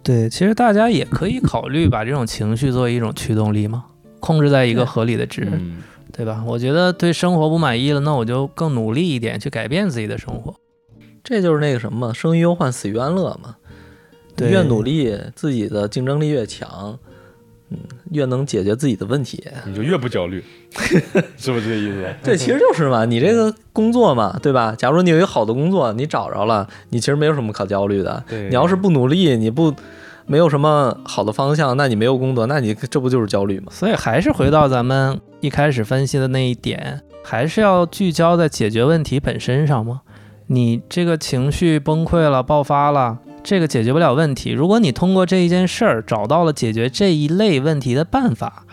[0.03, 3.86] 对，其实大家也可以考虑把这种情绪作为一种驱动力嘛，
[4.20, 5.82] 控制在一个合理的值，嗯，
[6.16, 6.44] 对吧？
[6.46, 10.54] 我觉得对生活不满意了，那我就更努力一点去改变自己的生活。
[11.24, 13.56] 这就是那个什么，生于忧患，死于安乐嘛。
[14.36, 16.98] 对越努力，自己的竞争力越强，
[17.70, 17.78] 嗯，
[18.10, 19.42] 越能解决自己的问题。
[19.64, 20.42] 你就越不焦虑，
[21.38, 22.14] 是不是这个意思？
[22.22, 24.74] 对，其实就是嘛，你这个工作嘛，对吧？
[24.76, 28.22] 假如你有一个好的工作，你找着了，你其实没有什么可焦虑的。
[28.28, 29.72] 对，你要是不努力，你不
[30.26, 33.66] 没有什么好的方向，那你没有工作，那你这不就是焦虑吗？
[33.70, 40.00] 所以还是回到咱们一开始分析的那一点，还是要聚焦在解决问题本身上吗？
[40.46, 44.50] 你这个情绪崩溃了、爆发了，这个解决不了问题。
[44.50, 48.64] 如果你通过这一件事儿找到了解决这一类问题的办法，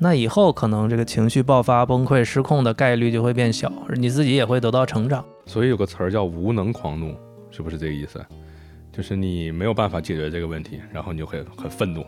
[0.00, 5.24] 那以后可能这个情绪爆发、崩溃、失控的概率就会变小，你自己也会得到成长。
[5.46, 7.14] 所以有个词儿叫无能狂怒，
[7.50, 8.20] 是不是这个意思？
[8.92, 12.04] 就是你没有办法解决这个问题，然后你就会很愤怒，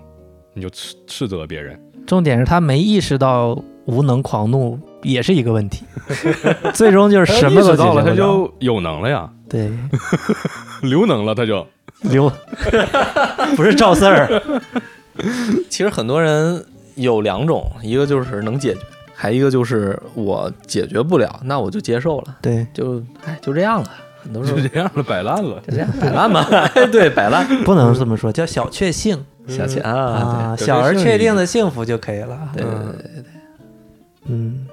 [0.55, 1.79] 你就斥斥责别人。
[2.07, 5.85] 重点是他没意识到无能狂怒也是一个问题，
[6.75, 9.71] 最终就是什么都到了，他就有能了呀，对
[10.83, 11.65] 刘能了，他就
[12.03, 12.31] 刘
[13.57, 14.43] 不是赵四儿，
[15.71, 16.65] 其实很多人
[16.97, 18.81] 有两种，一个就是能解决，
[19.15, 23.91] 还一个就是我解决不了，那我就接受了，对，就哎就这样了。
[24.23, 25.61] 很多时候就这样了，摆烂了。
[25.67, 26.41] 就这样摆烂吧，
[26.75, 27.47] 哎 对，摆烂。
[27.65, 32.49] 不能这么说，叫小确幸小钱啊，小而确定的幸福就可以了。
[32.55, 33.25] 对对对嗯对对对，
[34.27, 34.67] 嗯，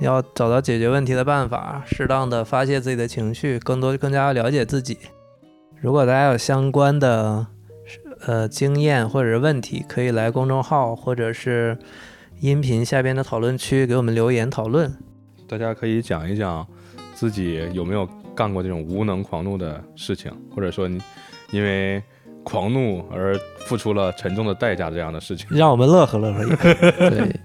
[0.00, 4.98] 要找到解决问题的办法，适当的发泄自己的情绪，更多更加了解自己。
[5.80, 7.46] 如果大家有相关的
[8.26, 11.78] 呃经验或者是问题，可以来公众号或者是
[12.40, 14.92] 音频下边的讨论区给我们留言讨论。
[15.48, 16.66] 大家可以讲一讲
[17.14, 21.00] 自己有没有干过这种无能狂怒的事情，或者说你
[21.50, 22.02] 因为
[22.44, 25.48] 狂怒而付出了沉重的代价这样的事情。
[25.50, 26.44] 让我们乐呵乐呵
[27.10, 27.40] 对，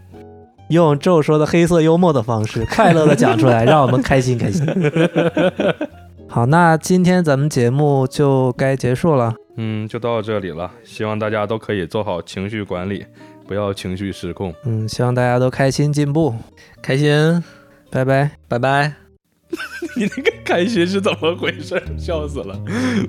[0.69, 4.67] 用宙说的黑色幽默的方式，快乐的讲出来，让我们开心开心。
[6.27, 9.33] 好，那今天咱们节目就该结束了。
[9.57, 10.71] 嗯，就到这里了。
[10.83, 13.05] 希望大家都可以做好情绪管理，
[13.45, 14.53] 不要情绪失控。
[14.63, 16.33] 嗯，希望大家都开心进步，
[16.81, 17.43] 开心，
[17.89, 18.31] 拜拜。
[18.47, 19.00] 拜拜。
[19.95, 21.81] 你那个开心是怎么回事？
[21.97, 22.59] 笑死了，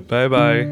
[0.07, 0.65] 拜拜。